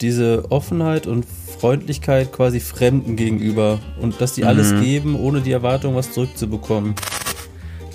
diese 0.00 0.50
Offenheit 0.50 1.06
und 1.06 1.26
Freundlichkeit 1.58 2.32
quasi 2.32 2.60
Fremden 2.60 3.16
gegenüber 3.16 3.80
und 4.00 4.20
dass 4.20 4.34
die 4.34 4.42
mhm. 4.42 4.48
alles 4.48 4.80
geben, 4.80 5.16
ohne 5.16 5.40
die 5.40 5.52
Erwartung, 5.52 5.94
was 5.94 6.12
zurückzubekommen. 6.12 6.94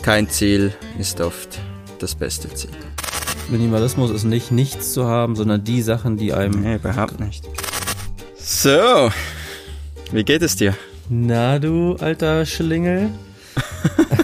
Kein 0.01 0.29
Ziel 0.29 0.73
ist 0.99 1.21
oft 1.21 1.59
das 1.99 2.15
beste 2.15 2.53
Ziel. 2.53 2.71
Minimalismus 3.49 4.11
ist 4.11 4.23
nicht 4.23 4.51
nichts 4.51 4.93
zu 4.93 5.05
haben, 5.05 5.35
sondern 5.35 5.63
die 5.63 5.81
Sachen, 5.81 6.17
die 6.17 6.33
einem. 6.33 6.61
Nee, 6.61 6.75
überhaupt 6.75 7.19
nicht. 7.19 7.47
So, 8.37 9.11
wie 10.11 10.23
geht 10.23 10.41
es 10.41 10.55
dir? 10.55 10.75
Na, 11.09 11.59
du 11.59 11.95
alter 11.95 12.45
Schlingel. 12.45 13.09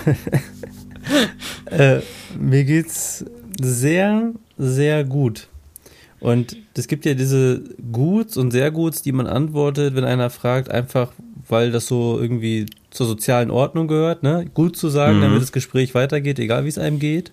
äh, 1.66 2.00
mir 2.38 2.64
geht's 2.64 3.26
sehr, 3.62 4.32
sehr 4.58 5.04
gut. 5.04 5.48
Und 6.20 6.58
es 6.76 6.88
gibt 6.88 7.06
ja 7.06 7.14
diese 7.14 7.64
Guts 7.92 8.36
und 8.36 8.52
sehr 8.52 8.72
Guts, 8.72 9.02
die 9.02 9.12
man 9.12 9.28
antwortet, 9.28 9.96
wenn 9.96 10.04
einer 10.04 10.30
fragt, 10.30 10.70
einfach 10.70 11.12
weil 11.48 11.72
das 11.72 11.88
so 11.88 12.20
irgendwie 12.20 12.68
zur 12.92 13.08
sozialen 13.08 13.52
Ordnung 13.52 13.88
gehört, 13.88 14.24
ne? 14.24 14.46
Gut 14.54 14.76
zu 14.76 14.90
sagen, 14.90 15.18
mhm. 15.18 15.22
damit 15.22 15.42
das 15.42 15.52
Gespräch 15.52 15.96
weitergeht, 15.96 16.40
egal 16.40 16.64
wie 16.64 16.70
es 16.70 16.78
einem 16.78 17.00
geht. 17.00 17.32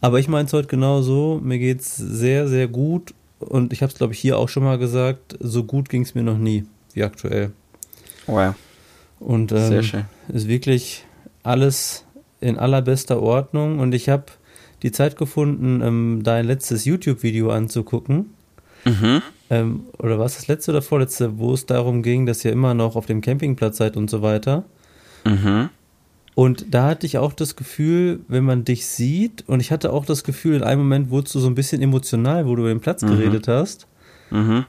Aber 0.00 0.18
ich 0.20 0.28
meine 0.28 0.46
es 0.46 0.52
heute 0.52 0.68
genau 0.68 1.02
so, 1.02 1.40
mir 1.42 1.58
geht's 1.58 1.96
sehr, 1.96 2.46
sehr 2.46 2.68
gut 2.68 3.14
und 3.38 3.72
ich 3.72 3.82
habe 3.82 3.90
es, 3.90 3.98
glaube 3.98 4.12
ich, 4.12 4.20
hier 4.20 4.38
auch 4.38 4.48
schon 4.48 4.62
mal 4.62 4.78
gesagt, 4.78 5.36
so 5.40 5.64
gut 5.64 5.88
ging 5.88 6.02
es 6.02 6.14
mir 6.14 6.22
noch 6.22 6.38
nie 6.38 6.64
wie 6.92 7.02
aktuell. 7.02 7.52
Wow. 8.26 8.54
Und 9.18 9.52
ähm, 9.52 9.68
sehr 9.68 9.82
schön. 9.82 10.04
ist 10.28 10.48
wirklich 10.48 11.04
alles 11.42 12.04
in 12.40 12.58
allerbester 12.58 13.20
Ordnung 13.20 13.78
und 13.78 13.94
ich 13.94 14.08
habe 14.08 14.26
die 14.84 14.92
Zeit 14.92 15.16
gefunden, 15.16 15.80
ähm, 15.82 16.20
dein 16.22 16.46
letztes 16.46 16.84
YouTube-Video 16.84 17.50
anzugucken. 17.50 18.26
Mhm. 18.84 19.22
Ähm, 19.48 19.84
oder 19.98 20.18
was 20.18 20.36
das 20.36 20.46
letzte 20.46 20.72
oder 20.72 20.82
vorletzte, 20.82 21.38
wo 21.38 21.54
es 21.54 21.64
darum 21.64 22.02
ging, 22.02 22.26
dass 22.26 22.44
ihr 22.44 22.52
immer 22.52 22.74
noch 22.74 22.94
auf 22.94 23.06
dem 23.06 23.22
Campingplatz 23.22 23.78
seid 23.78 23.96
und 23.96 24.10
so 24.10 24.20
weiter. 24.20 24.64
Mhm. 25.24 25.70
Und 26.34 26.66
da 26.74 26.88
hatte 26.88 27.06
ich 27.06 27.16
auch 27.16 27.32
das 27.32 27.56
Gefühl, 27.56 28.20
wenn 28.28 28.44
man 28.44 28.64
dich 28.64 28.86
sieht, 28.86 29.44
und 29.46 29.60
ich 29.60 29.70
hatte 29.72 29.90
auch 29.90 30.04
das 30.04 30.22
Gefühl, 30.22 30.56
in 30.56 30.62
einem 30.62 30.82
Moment 30.82 31.08
wurdest 31.08 31.34
du 31.34 31.40
so 31.40 31.46
ein 31.46 31.54
bisschen 31.54 31.80
emotional, 31.80 32.46
wo 32.46 32.54
du 32.54 32.62
über 32.62 32.74
den 32.74 32.80
Platz 32.80 33.02
mhm. 33.02 33.08
geredet 33.08 33.48
hast. 33.48 33.86
Mhm. 34.30 34.66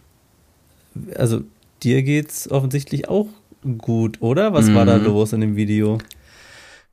Also 1.15 1.41
dir 1.83 2.03
geht's 2.03 2.49
offensichtlich 2.49 3.09
auch 3.09 3.27
gut, 3.77 4.21
oder? 4.21 4.53
Was 4.53 4.73
war 4.73 4.85
da 4.85 4.97
mhm. 4.97 5.05
los 5.05 5.33
in 5.33 5.41
dem 5.41 5.57
Video? 5.57 5.97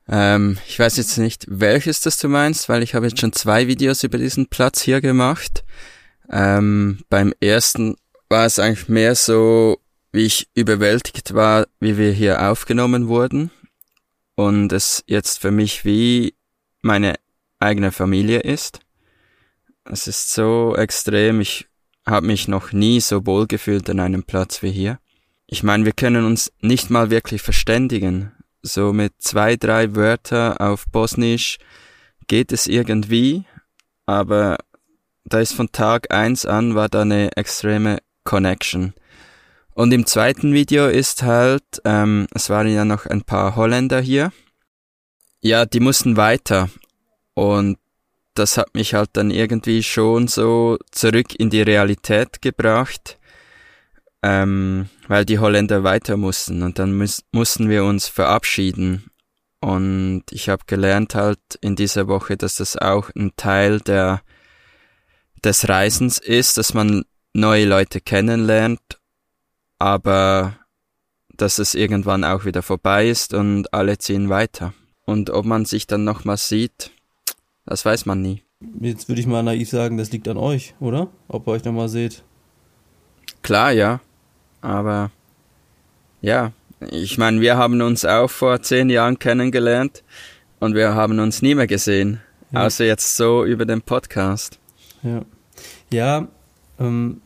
Ähm, 0.07 0.57
ich 0.67 0.77
weiß 0.79 0.97
jetzt 0.97 1.17
nicht, 1.17 1.45
welches 1.47 2.01
das 2.01 2.17
du 2.17 2.27
meinst, 2.27 2.69
weil 2.69 2.83
ich 2.83 2.95
habe 2.95 3.07
jetzt 3.07 3.19
schon 3.19 3.33
zwei 3.33 3.67
Videos 3.67 4.03
über 4.03 4.17
diesen 4.17 4.47
Platz 4.47 4.81
hier 4.81 5.01
gemacht. 5.01 5.63
Ähm, 6.29 6.99
beim 7.09 7.33
ersten 7.39 7.95
war 8.29 8.45
es 8.45 8.59
eigentlich 8.59 8.89
mehr 8.89 9.15
so, 9.15 9.79
wie 10.11 10.25
ich 10.25 10.47
überwältigt 10.55 11.33
war, 11.33 11.67
wie 11.79 11.97
wir 11.97 12.11
hier 12.11 12.49
aufgenommen 12.49 13.07
wurden. 13.07 13.51
Und 14.35 14.73
es 14.73 15.03
jetzt 15.07 15.39
für 15.39 15.51
mich 15.51 15.85
wie 15.85 16.33
meine 16.81 17.15
eigene 17.59 17.91
Familie 17.91 18.39
ist. 18.39 18.79
Es 19.85 20.07
ist 20.07 20.33
so 20.33 20.75
extrem, 20.75 21.39
ich 21.39 21.67
habe 22.05 22.25
mich 22.25 22.47
noch 22.47 22.71
nie 22.71 22.99
so 22.99 23.25
wohl 23.25 23.47
gefühlt 23.47 23.89
an 23.89 23.99
einem 23.99 24.23
Platz 24.23 24.61
wie 24.61 24.71
hier. 24.71 24.99
Ich 25.47 25.63
meine, 25.63 25.85
wir 25.85 25.91
können 25.93 26.25
uns 26.25 26.51
nicht 26.61 26.89
mal 26.89 27.09
wirklich 27.09 27.41
verständigen 27.41 28.31
so 28.63 28.93
mit 28.93 29.13
zwei, 29.19 29.55
drei 29.57 29.95
Wörter 29.95 30.59
auf 30.59 30.85
Bosnisch 30.87 31.57
geht 32.27 32.51
es 32.51 32.65
irgendwie, 32.67 33.45
aber 34.05 34.57
da 35.25 35.39
ist 35.39 35.53
von 35.53 35.71
Tag 35.71 36.13
eins 36.13 36.45
an 36.45 36.73
war 36.73 36.89
da 36.89 37.01
eine 37.01 37.35
extreme 37.37 37.99
Connection. 38.23 38.93
Und 39.73 39.91
im 39.91 40.05
zweiten 40.05 40.53
Video 40.53 40.87
ist 40.87 41.23
halt, 41.23 41.63
ähm, 41.83 42.27
es 42.33 42.49
waren 42.49 42.67
ja 42.67 42.85
noch 42.85 43.05
ein 43.05 43.23
paar 43.23 43.55
Holländer 43.55 44.01
hier. 44.01 44.31
Ja, 45.41 45.65
die 45.65 45.79
mussten 45.79 46.15
weiter. 46.15 46.69
Und 47.33 47.79
das 48.35 48.57
hat 48.57 48.73
mich 48.75 48.93
halt 48.93 49.11
dann 49.13 49.31
irgendwie 49.31 49.83
schon 49.83 50.27
so 50.27 50.77
zurück 50.91 51.35
in 51.35 51.49
die 51.49 51.61
Realität 51.61 52.41
gebracht 52.41 53.17
ähm, 54.23 54.89
weil 55.07 55.25
die 55.25 55.39
Holländer 55.39 55.83
weiter 55.83 56.17
mussten 56.17 56.63
und 56.63 56.79
dann 56.79 56.97
müß, 56.97 57.23
mussten 57.31 57.69
wir 57.69 57.83
uns 57.83 58.07
verabschieden. 58.07 59.11
Und 59.59 60.23
ich 60.31 60.49
habe 60.49 60.63
gelernt 60.65 61.13
halt 61.13 61.39
in 61.61 61.75
dieser 61.75 62.07
Woche, 62.07 62.37
dass 62.37 62.55
das 62.55 62.77
auch 62.77 63.09
ein 63.15 63.33
Teil 63.37 63.79
der 63.79 64.21
des 65.43 65.67
Reisens 65.67 66.19
ist, 66.19 66.57
dass 66.57 66.73
man 66.73 67.03
neue 67.33 67.65
Leute 67.65 67.99
kennenlernt, 67.99 68.79
aber 69.77 70.57
dass 71.35 71.59
es 71.59 71.75
irgendwann 71.75 72.23
auch 72.23 72.45
wieder 72.45 72.61
vorbei 72.61 73.09
ist 73.09 73.33
und 73.33 73.73
alle 73.73 73.97
ziehen 73.97 74.29
weiter. 74.29 74.73
Und 75.05 75.31
ob 75.31 75.45
man 75.45 75.65
sich 75.65 75.85
dann 75.85 76.05
nochmal 76.05 76.37
sieht, 76.37 76.91
das 77.65 77.83
weiß 77.83 78.05
man 78.05 78.21
nie. 78.21 78.43
Jetzt 78.79 79.09
würde 79.09 79.19
ich 79.19 79.27
mal 79.27 79.43
naiv 79.43 79.69
sagen, 79.69 79.97
das 79.97 80.11
liegt 80.11 80.29
an 80.29 80.37
euch, 80.37 80.75
oder? 80.79 81.09
Ob 81.27 81.47
ihr 81.47 81.51
euch 81.51 81.65
nochmal 81.65 81.89
seht. 81.89 82.23
Klar, 83.41 83.71
ja. 83.71 83.99
Aber 84.63 85.11
ja, 86.21 86.53
ich 86.89 87.17
meine, 87.17 87.41
wir 87.41 87.57
haben 87.57 87.81
uns 87.81 88.05
auch 88.05 88.29
vor 88.29 88.61
zehn 88.61 88.89
Jahren 88.89 89.19
kennengelernt 89.19 90.03
und 90.59 90.73
wir 90.73 90.95
haben 90.95 91.19
uns 91.19 91.41
nie 91.41 91.53
mehr 91.53 91.67
gesehen, 91.67 92.21
ja. 92.51 92.65
außer 92.65 92.85
jetzt 92.85 93.17
so 93.17 93.43
über 93.43 93.65
den 93.65 93.81
Podcast. 93.81 94.59
Ja, 95.03 95.25
ja 95.91 96.27
ähm, 96.79 97.19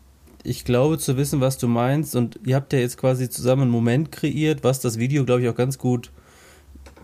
ich 0.44 0.66
glaube 0.66 0.98
zu 0.98 1.16
wissen, 1.16 1.40
was 1.40 1.60
du 1.60 1.68
meinst 1.68 2.16
und 2.16 2.40
ihr 2.44 2.56
habt 2.56 2.74
ja 2.74 2.80
jetzt 2.80 2.98
quasi 2.98 3.30
zusammen 3.30 3.64
einen 3.64 3.72
Moment 3.72 4.12
kreiert, 4.12 4.64
was 4.64 4.80
das 4.80 4.98
Video, 4.98 5.24
glaube 5.24 5.44
ich, 5.44 5.50
auch 5.50 5.56
ganz 5.56 5.78
gut 5.78 6.10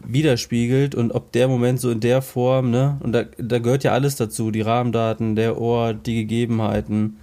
widerspiegelt 0.04 0.96
und 0.96 1.12
ob 1.12 1.32
der 1.32 1.48
Moment 1.48 1.80
so 1.80 1.92
in 1.92 2.00
der 2.00 2.24
Form, 2.24 2.72
ne, 2.72 2.98
und 3.04 3.12
da, 3.12 3.26
da 3.38 3.60
gehört 3.60 3.84
ja 3.84 3.92
alles 3.92 4.16
dazu, 4.16 4.50
die 4.50 4.62
Rahmendaten, 4.62 5.36
der 5.36 5.60
Ort, 5.60 6.08
die 6.08 6.16
Gegebenheiten, 6.16 7.18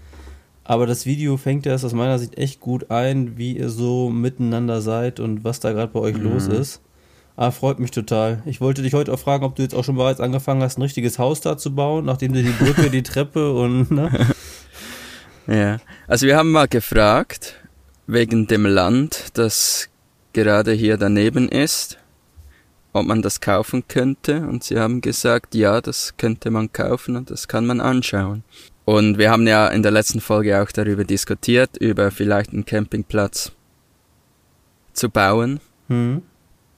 aber 0.65 0.87
das 0.87 1.07
Video 1.07 1.37
fängt 1.37 1.67
erst 1.67 1.85
aus 1.85 1.93
meiner 1.93 2.19
Sicht 2.19 2.39
echt 2.39 2.61
gut 2.61 2.91
ein, 2.91 3.37
wie 3.37 3.57
ihr 3.57 3.71
so 3.71 4.11
miteinander 4.11 4.81
seid 4.81 5.21
und 5.21 5.45
was 5.45 5.61
da 5.61 5.73
gerade 5.73 5.93
bei 5.93 6.01
euch 6.01 6.17
mhm. 6.17 6.25
los 6.25 6.47
ist. 6.47 6.81
Ah, 7.37 7.51
freut 7.51 7.79
mich 7.79 7.91
total. 7.91 8.43
Ich 8.45 8.61
wollte 8.61 8.83
dich 8.83 8.93
heute 8.93 9.13
auch 9.13 9.19
fragen, 9.19 9.45
ob 9.45 9.57
du 9.57 9.63
jetzt 9.63 9.75
auch 9.75 9.85
schon 9.85 9.97
bereits 9.97 10.21
angefangen 10.21 10.63
hast, 10.63 10.79
ein 10.79 10.83
richtiges 10.83 11.19
Haus 11.19 11.41
da 11.41 11.57
zu 11.57 11.75
bauen, 11.75 12.05
nachdem 12.05 12.35
du 12.35 12.43
die 12.43 12.51
Brücke, 12.51 12.91
die 12.91 13.03
Treppe 13.03 13.53
und, 13.53 13.91
ne? 13.91 14.11
Ja. 15.47 15.79
Also 16.07 16.27
wir 16.27 16.37
haben 16.37 16.53
mal 16.53 16.69
gefragt, 16.69 17.57
wegen 18.07 18.47
dem 18.47 18.67
Land, 18.67 19.31
das 19.35 19.89
gerade 20.33 20.73
hier 20.73 20.97
daneben 20.97 21.49
ist, 21.49 21.99
ob 22.93 23.07
man 23.07 23.23
das 23.23 23.41
kaufen 23.41 23.85
könnte. 23.89 24.47
Und 24.47 24.65
sie 24.65 24.79
haben 24.79 25.01
gesagt, 25.01 25.55
ja, 25.55 25.81
das 25.81 26.17
könnte 26.17 26.51
man 26.51 26.73
kaufen 26.73 27.17
und 27.17 27.31
das 27.31 27.49
kann 27.49 27.67
man 27.67 27.81
anschauen. 27.81 28.45
Und 28.91 29.19
wir 29.19 29.31
haben 29.31 29.47
ja 29.47 29.69
in 29.69 29.85
der 29.85 29.93
letzten 29.93 30.21
Folge 30.21 30.61
auch 30.61 30.73
darüber 30.73 31.05
diskutiert, 31.05 31.77
über 31.77 32.11
vielleicht 32.11 32.53
einen 32.53 32.65
Campingplatz 32.65 33.53
zu 34.95 35.09
bauen. 35.09 35.61
Mhm. 35.87 36.23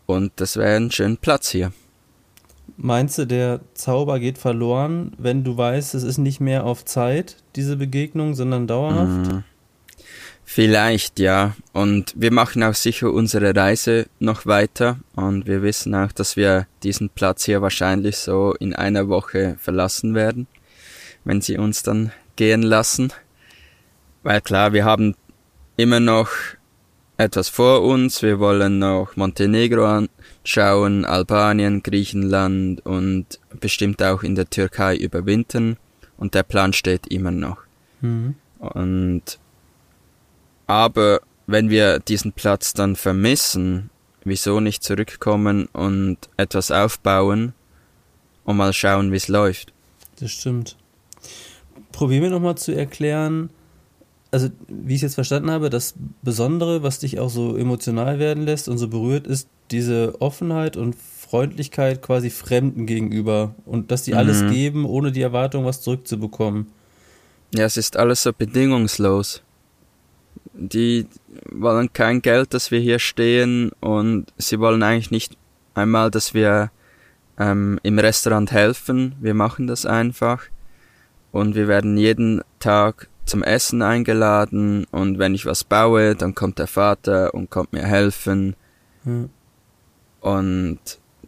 Und 0.05 0.33
das 0.37 0.59
wäre 0.59 0.77
ein 0.77 0.91
schöner 0.91 1.17
Platz 1.17 1.49
hier. 1.49 1.73
Meinst 2.77 3.17
du, 3.17 3.27
der 3.27 3.61
Zauber 3.73 4.21
geht 4.21 4.37
verloren, 4.37 5.15
wenn 5.17 5.43
du 5.43 5.57
weißt, 5.57 5.95
es 5.95 6.03
ist 6.03 6.19
nicht 6.19 6.39
mehr 6.39 6.67
auf 6.67 6.85
Zeit, 6.85 7.37
diese 7.57 7.79
Begegnung, 7.79 8.35
sondern 8.35 8.67
dauerhaft? 8.67 9.33
Mhm. 9.33 9.45
Vielleicht, 10.45 11.19
ja. 11.19 11.57
Und 11.73 12.13
wir 12.15 12.31
machen 12.31 12.63
auch 12.63 12.75
sicher 12.75 13.11
unsere 13.11 13.57
Reise 13.57 14.05
noch 14.19 14.45
weiter. 14.45 14.99
Und 15.17 15.47
wir 15.47 15.63
wissen 15.63 15.95
auch, 15.95 16.13
dass 16.13 16.37
wir 16.37 16.67
diesen 16.83 17.09
Platz 17.09 17.47
hier 17.47 17.63
wahrscheinlich 17.63 18.19
so 18.19 18.53
in 18.61 18.75
einer 18.75 19.09
Woche 19.09 19.57
verlassen 19.59 20.15
werden 20.15 20.47
wenn 21.25 21.41
sie 21.41 21.59
uns 21.59 21.83
dann 21.83 22.13
gehen 22.37 22.63
lassen. 22.63 23.13
Weil 24.23 24.41
klar, 24.41 24.73
wir 24.73 24.85
haben 24.85 25.15
immer 25.77 26.01
noch 26.01 26.29
etwas 27.17 27.49
vor 27.49 27.83
uns. 27.83 28.23
Wir 28.23 28.39
wollen 28.39 28.79
noch 28.79 29.17
Montenegro 29.17 29.87
anschauen, 29.87 31.05
Albanien, 31.05 31.83
Griechenland 31.83 32.85
und 32.85 33.41
bestimmt 33.61 34.03
auch 34.03 34.23
in 34.23 34.35
der 34.35 34.49
Türkei 34.49 34.97
überwintern. 34.97 35.77
Und 36.17 36.35
der 36.35 36.43
Plan 36.43 36.73
steht 36.73 37.09
immer 37.09 37.31
noch. 37.31 37.59
Mhm. 38.01 38.37
Und 38.59 39.39
aber 40.67 41.21
wenn 41.47 41.69
wir 41.69 41.99
diesen 41.99 42.33
Platz 42.33 42.73
dann 42.73 42.95
vermissen, 42.97 43.91
wieso 44.25 44.61
nicht 44.61 44.85
zurückkommen 44.85 45.67
und 45.67 46.19
etwas 46.37 46.71
aufbauen 46.71 47.53
und 48.45 48.57
mal 48.57 48.73
schauen, 48.73 49.11
wie 49.11 49.17
es 49.17 49.29
läuft? 49.29 49.73
Das 50.21 50.31
stimmt 50.31 50.77
probieren 51.93 52.23
wir 52.23 52.31
nochmal 52.31 52.57
zu 52.57 52.75
erklären, 52.75 53.51
also 54.33 54.49
wie 54.67 54.95
ich 54.95 54.99
es 54.99 55.03
jetzt 55.03 55.15
verstanden 55.15 55.51
habe, 55.51 55.71
das 55.71 55.95
Besondere, 56.23 56.83
was 56.83 56.99
dich 56.99 57.21
auch 57.21 57.29
so 57.29 57.57
emotional 57.57 58.19
werden 58.19 58.45
lässt 58.45 58.69
und 58.69 58.79
so 58.79 58.89
berührt, 58.89 59.27
ist 59.27 59.49
diese 59.71 60.21
Offenheit 60.21 60.77
und 60.77 60.97
Freundlichkeit 60.97 62.03
quasi 62.03 62.31
Fremden 62.31 62.87
gegenüber 62.87 63.55
und 63.67 63.91
dass 63.91 64.03
die 64.03 64.13
mhm. 64.13 64.19
alles 64.19 64.51
geben, 64.51 64.87
ohne 64.87 65.13
die 65.13 65.23
Erwartung, 65.23 65.65
was 65.65 65.83
zurückzubekommen. 65.83 66.67
Ja, 67.55 67.65
es 67.65 67.77
ist 67.77 67.97
alles 67.97 68.23
so 68.23 68.33
bedingungslos. 68.33 69.43
die 70.55 71.07
wollen 71.51 71.93
kein 71.93 72.23
Geld, 72.23 72.55
dass 72.55 72.71
wir 72.71 72.81
hier 72.81 72.99
stehen 72.99 73.71
und 73.81 74.27
sie 74.39 74.59
wollen 74.59 74.83
eigentlich 74.83 75.11
nicht 75.11 75.37
einmal, 75.75 76.11
dass 76.11 76.35
wir 76.35 76.71
ähm, 77.39 77.79
im 77.83 77.99
Restaurant 77.99 78.53
helfen. 78.53 79.15
Wir 79.21 79.35
machen 79.35 79.67
das 79.67 79.87
einfach 79.87 80.45
und 81.33 81.55
wir 81.55 81.67
werden 81.67 81.97
jeden 81.97 82.43
Tag 82.61 83.09
zum 83.25 83.43
Essen 83.43 83.83
eingeladen 83.83 84.85
und 84.91 85.19
wenn 85.19 85.35
ich 85.35 85.47
was 85.47 85.65
baue, 85.65 86.15
dann 86.15 86.35
kommt 86.35 86.59
der 86.59 86.67
Vater 86.67 87.35
und 87.35 87.51
kommt 87.51 87.73
mir 87.73 87.85
helfen. 87.85 88.55
Mhm. 89.05 89.31
Und 90.21 90.79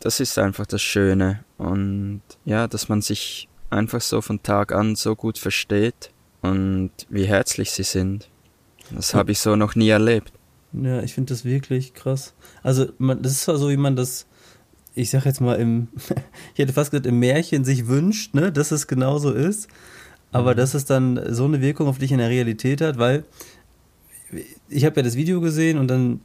das 0.00 0.20
ist 0.20 0.38
einfach 0.38 0.66
das 0.66 0.82
Schöne. 0.82 1.44
Und 1.56 2.22
ja, 2.44 2.68
dass 2.68 2.88
man 2.88 3.00
sich 3.00 3.48
einfach 3.70 4.00
so 4.00 4.20
von 4.20 4.42
Tag 4.42 4.72
an 4.72 4.96
so 4.96 5.16
gut 5.16 5.38
versteht 5.38 6.10
und 6.42 6.90
wie 7.08 7.24
herzlich 7.24 7.70
sie 7.70 7.82
sind. 7.82 8.28
Das 8.90 9.14
habe 9.14 9.32
ich 9.32 9.40
so 9.40 9.56
noch 9.56 9.74
nie 9.74 9.88
erlebt. 9.88 10.32
Ja, 10.72 11.02
ich 11.02 11.14
finde 11.14 11.32
das 11.32 11.44
wirklich 11.44 11.94
krass. 11.94 12.34
Also, 12.62 12.86
man, 12.98 13.22
das 13.22 13.32
ist 13.32 13.42
zwar 13.42 13.56
so, 13.56 13.70
wie 13.70 13.76
man 13.76 13.96
das, 13.96 14.26
ich 14.94 15.10
sag 15.10 15.24
jetzt 15.24 15.40
mal 15.40 15.54
im, 15.54 15.88
ich 16.54 16.58
hätte 16.58 16.72
fast 16.72 16.90
gesagt, 16.90 17.06
im 17.06 17.18
Märchen 17.18 17.64
sich 17.64 17.86
wünscht, 17.86 18.34
ne, 18.34 18.52
dass 18.52 18.70
es 18.70 18.86
genauso 18.86 19.32
ist. 19.32 19.68
Aber 20.32 20.52
mhm. 20.52 20.56
dass 20.56 20.74
es 20.74 20.84
dann 20.84 21.20
so 21.32 21.44
eine 21.44 21.60
Wirkung 21.60 21.86
auf 21.86 21.98
dich 21.98 22.12
in 22.12 22.18
der 22.18 22.28
Realität 22.28 22.80
hat, 22.80 22.98
weil 22.98 23.24
ich 24.68 24.84
habe 24.84 24.96
ja 24.96 25.02
das 25.02 25.16
Video 25.16 25.40
gesehen 25.40 25.78
und 25.78 25.88
dann 25.88 26.20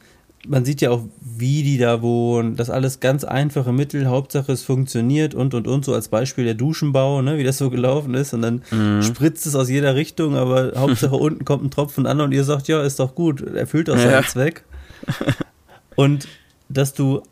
man 0.48 0.64
sieht 0.64 0.82
ja 0.82 0.92
auch, 0.92 1.04
wie 1.20 1.64
die 1.64 1.78
da 1.78 2.02
wohnen. 2.02 2.56
Das 2.56 2.70
alles 2.70 3.00
ganz 3.00 3.24
einfache 3.24 3.74
Mittel. 3.74 4.08
Hauptsache 4.08 4.52
es 4.52 4.64
funktioniert 4.64 5.36
und 5.36 5.54
und 5.54 5.68
und. 5.68 5.84
So 5.84 5.94
als 5.94 6.08
Beispiel 6.08 6.46
der 6.46 6.54
Duschenbau, 6.54 7.22
ne, 7.22 7.38
wie 7.38 7.44
das 7.44 7.58
so 7.58 7.70
gelaufen 7.70 8.14
ist. 8.14 8.34
Und 8.34 8.42
dann 8.42 8.62
mhm. 8.72 9.02
spritzt 9.04 9.46
es 9.46 9.56
aus 9.56 9.70
jeder 9.70 9.96
Richtung, 9.96 10.36
aber 10.36 10.74
Hauptsache 10.78 11.16
unten 11.16 11.44
kommt 11.46 11.66
ein 11.66 11.72
Tropfen 11.72 12.06
an 12.06 12.22
und 12.22 12.32
ihr 12.32 12.44
sagt, 12.44 12.68
ja, 12.68 12.82
ist 12.82 13.00
doch 13.00 13.16
gut. 13.16 13.42
Erfüllt 13.42 13.90
auch 13.90 13.98
seinen 13.98 14.12
ja. 14.12 14.24
Zweck. 14.24 14.64
Und 15.96 16.30
dass 16.70 16.94
du, 16.94 17.24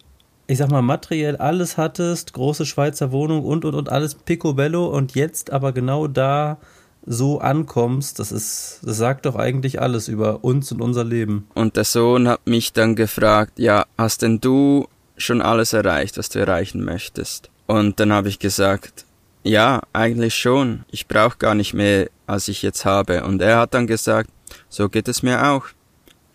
ich 0.47 0.57
sag 0.57 0.71
mal, 0.71 0.81
materiell 0.81 1.35
alles 1.35 1.77
hattest, 1.77 2.33
große 2.33 2.65
Schweizer 2.65 3.11
Wohnung 3.11 3.43
und 3.43 3.65
und 3.65 3.75
und 3.75 3.89
alles 3.89 4.15
picobello 4.15 4.87
und 4.87 5.13
jetzt 5.13 5.51
aber 5.51 5.73
genau 5.73 6.07
da 6.07 6.57
so 7.05 7.39
ankommst, 7.39 8.19
das 8.19 8.31
ist, 8.31 8.79
das 8.83 8.97
sagt 8.97 9.25
doch 9.25 9.35
eigentlich 9.35 9.81
alles 9.81 10.07
über 10.07 10.43
uns 10.43 10.71
und 10.71 10.81
unser 10.81 11.05
Leben. 11.05 11.47
Und 11.53 11.77
der 11.77 11.85
Sohn 11.85 12.27
hat 12.27 12.45
mich 12.45 12.73
dann 12.73 12.95
gefragt, 12.95 13.59
ja, 13.59 13.85
hast 13.97 14.23
denn 14.23 14.41
du 14.41 14.87
schon 15.15 15.41
alles 15.41 15.73
erreicht, 15.73 16.17
was 16.17 16.29
du 16.29 16.39
erreichen 16.39 16.83
möchtest? 16.83 17.49
Und 17.65 17.99
dann 17.99 18.11
habe 18.11 18.27
ich 18.29 18.39
gesagt, 18.39 19.05
ja, 19.43 19.81
eigentlich 19.93 20.35
schon. 20.35 20.83
Ich 20.91 21.07
brauche 21.07 21.37
gar 21.37 21.55
nicht 21.55 21.73
mehr, 21.73 22.09
als 22.25 22.49
ich 22.49 22.61
jetzt 22.61 22.83
habe. 22.83 23.23
Und 23.23 23.41
er 23.41 23.59
hat 23.59 23.73
dann 23.73 23.87
gesagt, 23.87 24.29
so 24.67 24.89
geht 24.89 25.07
es 25.07 25.23
mir 25.23 25.47
auch. 25.47 25.67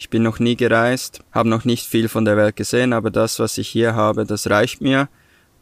Ich 0.02 0.10
bin 0.10 0.24
noch 0.24 0.40
nie 0.40 0.56
gereist, 0.56 1.20
habe 1.30 1.48
noch 1.48 1.64
nicht 1.64 1.86
viel 1.86 2.08
von 2.08 2.24
der 2.24 2.36
Welt 2.36 2.56
gesehen, 2.56 2.92
aber 2.92 3.12
das, 3.12 3.38
was 3.38 3.56
ich 3.56 3.68
hier 3.68 3.94
habe, 3.94 4.26
das 4.26 4.50
reicht 4.50 4.80
mir. 4.80 5.08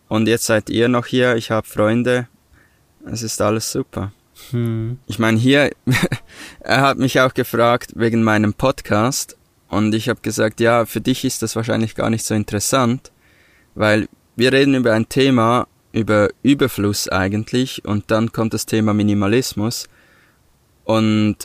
Und 0.09 0.29
jetzt 0.29 0.47
seid 0.47 0.71
ihr 0.71 0.89
noch 0.89 1.05
hier, 1.05 1.37
ich 1.37 1.51
habe 1.51 1.67
Freunde. 1.67 2.27
Es 3.05 3.23
ist 3.23 3.43
alles 3.43 3.71
super. 3.71 4.13
Hm. 4.49 4.99
Ich 5.07 5.19
meine, 5.19 5.37
hier, 5.37 5.71
er 6.61 6.81
hat 6.81 6.97
mich 6.97 7.21
auch 7.21 7.35
gefragt 7.35 7.93
wegen 7.97 8.23
meinem 8.23 8.55
Podcast 8.55 9.37
und 9.69 9.95
ich 9.95 10.09
habe 10.09 10.23
gesagt, 10.23 10.61
ja, 10.61 10.87
für 10.87 11.03
dich 11.03 11.27
ist 11.27 11.43
das 11.43 11.55
wahrscheinlich 11.55 11.95
gar 11.95 12.09
nicht 12.09 12.25
so 12.25 12.33
interessant, 12.33 13.13
weil 13.75 14.09
wir 14.37 14.55
reden 14.55 14.75
über 14.75 14.95
ein 14.95 15.11
Thema, 15.11 15.69
über 15.93 16.31
Überfluss 16.43 17.11
eigentlich 17.11 17.85
und 17.85 18.11
dann 18.11 18.33
kommt 18.33 18.55
das 18.55 18.65
Thema 18.65 18.95
Minimalismus 18.95 19.87
und 20.85 21.37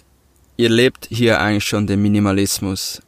ihr 0.58 0.70
lebt 0.70 1.08
hier 1.10 1.40
eigentlich 1.40 1.66
schon 1.66 1.88
den 1.88 2.02
Minimalismus. 2.02 3.02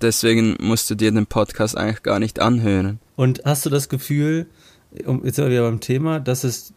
Deswegen 0.00 0.56
musst 0.60 0.90
du 0.90 0.94
dir 0.94 1.12
den 1.12 1.26
Podcast 1.26 1.76
eigentlich 1.76 2.02
gar 2.02 2.18
nicht 2.18 2.40
anhören. 2.40 2.98
Und 3.16 3.42
hast 3.44 3.64
du 3.64 3.70
das 3.70 3.88
Gefühl, 3.88 4.46
jetzt 4.92 5.36
sind 5.36 5.44
wir 5.44 5.50
wieder 5.50 5.62
beim 5.62 5.80
Thema, 5.80 6.18
dass 6.20 6.44
es 6.44 6.74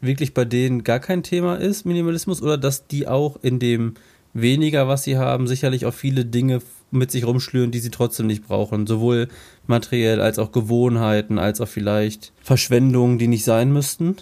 wirklich 0.00 0.34
bei 0.34 0.44
denen 0.44 0.82
gar 0.82 0.98
kein 0.98 1.22
Thema 1.22 1.56
ist, 1.56 1.84
Minimalismus, 1.84 2.42
oder 2.42 2.58
dass 2.58 2.86
die 2.86 3.06
auch 3.06 3.38
in 3.42 3.58
dem 3.58 3.94
weniger, 4.32 4.88
was 4.88 5.04
sie 5.04 5.16
haben, 5.16 5.46
sicherlich 5.46 5.86
auch 5.86 5.94
viele 5.94 6.24
Dinge 6.24 6.60
mit 6.90 7.10
sich 7.10 7.26
rumschlüren, 7.26 7.70
die 7.70 7.80
sie 7.80 7.90
trotzdem 7.90 8.26
nicht 8.26 8.46
brauchen. 8.46 8.86
Sowohl 8.86 9.28
materiell 9.66 10.20
als 10.20 10.38
auch 10.38 10.52
Gewohnheiten, 10.52 11.38
als 11.38 11.60
auch 11.60 11.68
vielleicht 11.68 12.32
Verschwendungen, 12.42 13.18
die 13.18 13.28
nicht 13.28 13.44
sein 13.44 13.72
müssten? 13.72 14.16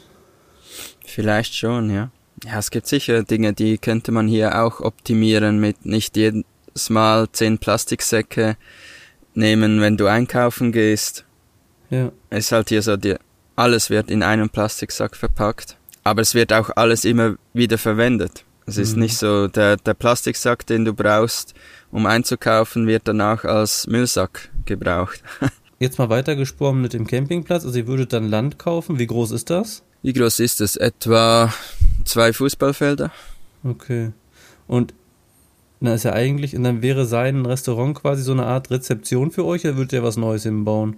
Vielleicht 1.04 1.54
schon, 1.54 1.90
ja. 1.90 2.10
Ja, 2.44 2.58
es 2.58 2.70
gibt 2.70 2.86
sicher 2.86 3.22
Dinge, 3.22 3.52
die 3.52 3.78
könnte 3.78 4.10
man 4.10 4.26
hier 4.26 4.62
auch 4.62 4.80
optimieren 4.80 5.60
mit 5.60 5.86
nicht 5.86 6.16
jedes 6.16 6.44
Mal 6.88 7.28
zehn 7.30 7.58
Plastiksäcke 7.58 8.56
nehmen, 9.34 9.80
wenn 9.80 9.96
du 9.96 10.06
einkaufen 10.06 10.72
gehst. 10.72 11.24
Ja. 11.90 12.10
Es 12.30 12.46
ist 12.46 12.52
halt 12.52 12.68
hier 12.70 12.82
so, 12.82 12.96
die, 12.96 13.16
alles 13.54 13.90
wird 13.90 14.10
in 14.10 14.22
einem 14.22 14.50
Plastiksack 14.50 15.16
verpackt, 15.16 15.76
aber 16.02 16.22
es 16.22 16.34
wird 16.34 16.52
auch 16.52 16.70
alles 16.74 17.04
immer 17.04 17.36
wieder 17.52 17.78
verwendet. 17.78 18.44
Es 18.66 18.76
ist 18.76 18.94
mhm. 18.94 19.02
nicht 19.02 19.16
so, 19.16 19.48
der, 19.48 19.76
der 19.76 19.94
Plastiksack, 19.94 20.66
den 20.66 20.84
du 20.84 20.94
brauchst, 20.94 21.54
um 21.90 22.06
einzukaufen, 22.06 22.86
wird 22.86 23.02
danach 23.06 23.44
als 23.44 23.86
Müllsack 23.86 24.50
gebraucht. 24.64 25.22
Jetzt 25.78 25.98
mal 25.98 26.08
weitergesprochen 26.08 26.80
mit 26.80 26.92
dem 26.92 27.06
Campingplatz. 27.06 27.64
Also 27.64 27.76
ihr 27.76 27.88
würdet 27.88 28.12
dann 28.12 28.30
Land 28.30 28.58
kaufen. 28.58 29.00
Wie 29.00 29.06
groß 29.06 29.32
ist 29.32 29.50
das? 29.50 29.82
Wie 30.02 30.12
groß 30.12 30.38
ist 30.38 30.60
es? 30.60 30.76
Etwa 30.76 31.52
zwei 32.04 32.32
Fußballfelder. 32.32 33.10
Okay. 33.64 34.12
Und 34.66 34.94
na 35.80 35.94
ist 35.94 36.04
ja 36.04 36.12
eigentlich, 36.12 36.54
und 36.54 36.62
dann 36.62 36.80
wäre 36.80 37.06
sein 37.06 37.44
Restaurant 37.44 37.96
quasi 37.96 38.22
so 38.22 38.32
eine 38.32 38.46
Art 38.46 38.70
Rezeption 38.70 39.30
für 39.30 39.44
euch, 39.44 39.64
oder 39.64 39.76
würdet 39.76 39.94
ihr 39.94 40.04
was 40.04 40.16
Neues 40.16 40.44
hinbauen? 40.44 40.96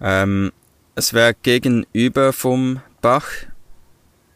Ähm, 0.00 0.52
es 0.94 1.14
wäre 1.14 1.34
gegenüber 1.42 2.32
vom 2.32 2.80
Bach 3.00 3.28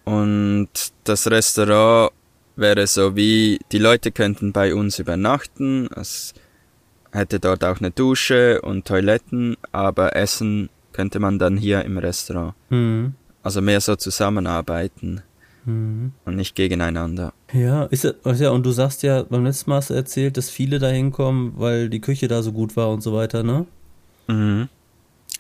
und 0.05 0.69
das 1.05 1.31
Restaurant 1.31 2.13
wäre 2.57 2.87
so 2.87 3.15
wie, 3.15 3.61
die 3.73 3.79
Leute 3.79 4.11
könnten 4.11 4.53
bei 4.53 4.75
uns 4.75 4.99
übernachten, 4.99 5.89
es 5.95 6.33
hätte 7.13 7.39
dort 7.39 7.63
auch 7.63 7.79
eine 7.79 7.91
Dusche 7.91 8.63
und 8.63 8.87
Toiletten, 8.87 9.57
aber 9.71 10.17
essen 10.17 10.71
könnte 10.93 11.19
man 11.19 11.39
dann 11.39 11.59
hier 11.59 11.85
im 11.85 11.99
Restaurant. 11.99 12.55
Mhm. 12.71 13.15
Also 13.43 13.61
mehr 13.61 13.81
so 13.81 13.97
zusammenarbeiten 13.97 15.23
mhm. 15.67 16.13
und 16.25 16.37
nicht 16.37 16.55
gegeneinander. 16.55 17.33
Ja, 17.53 17.85
ist 17.85 18.05
ja, 18.05 18.51
und 18.51 18.65
du 18.65 18.71
sagst 18.71 19.03
ja, 19.03 19.23
beim 19.23 19.45
letzten 19.45 19.71
Mal 19.71 19.77
hast 19.77 19.91
du 19.91 19.95
erzählt, 19.95 20.37
dass 20.37 20.49
viele 20.49 20.79
da 20.79 20.89
hinkommen, 20.89 21.53
weil 21.57 21.91
die 21.91 22.01
Küche 22.01 22.29
da 22.29 22.43
so 22.43 22.53
gut 22.53 22.77
war 22.77 22.91
und 22.91 23.03
so 23.03 23.13
weiter, 23.13 23.43
ne? 23.43 23.67
Mhm. 24.29 24.69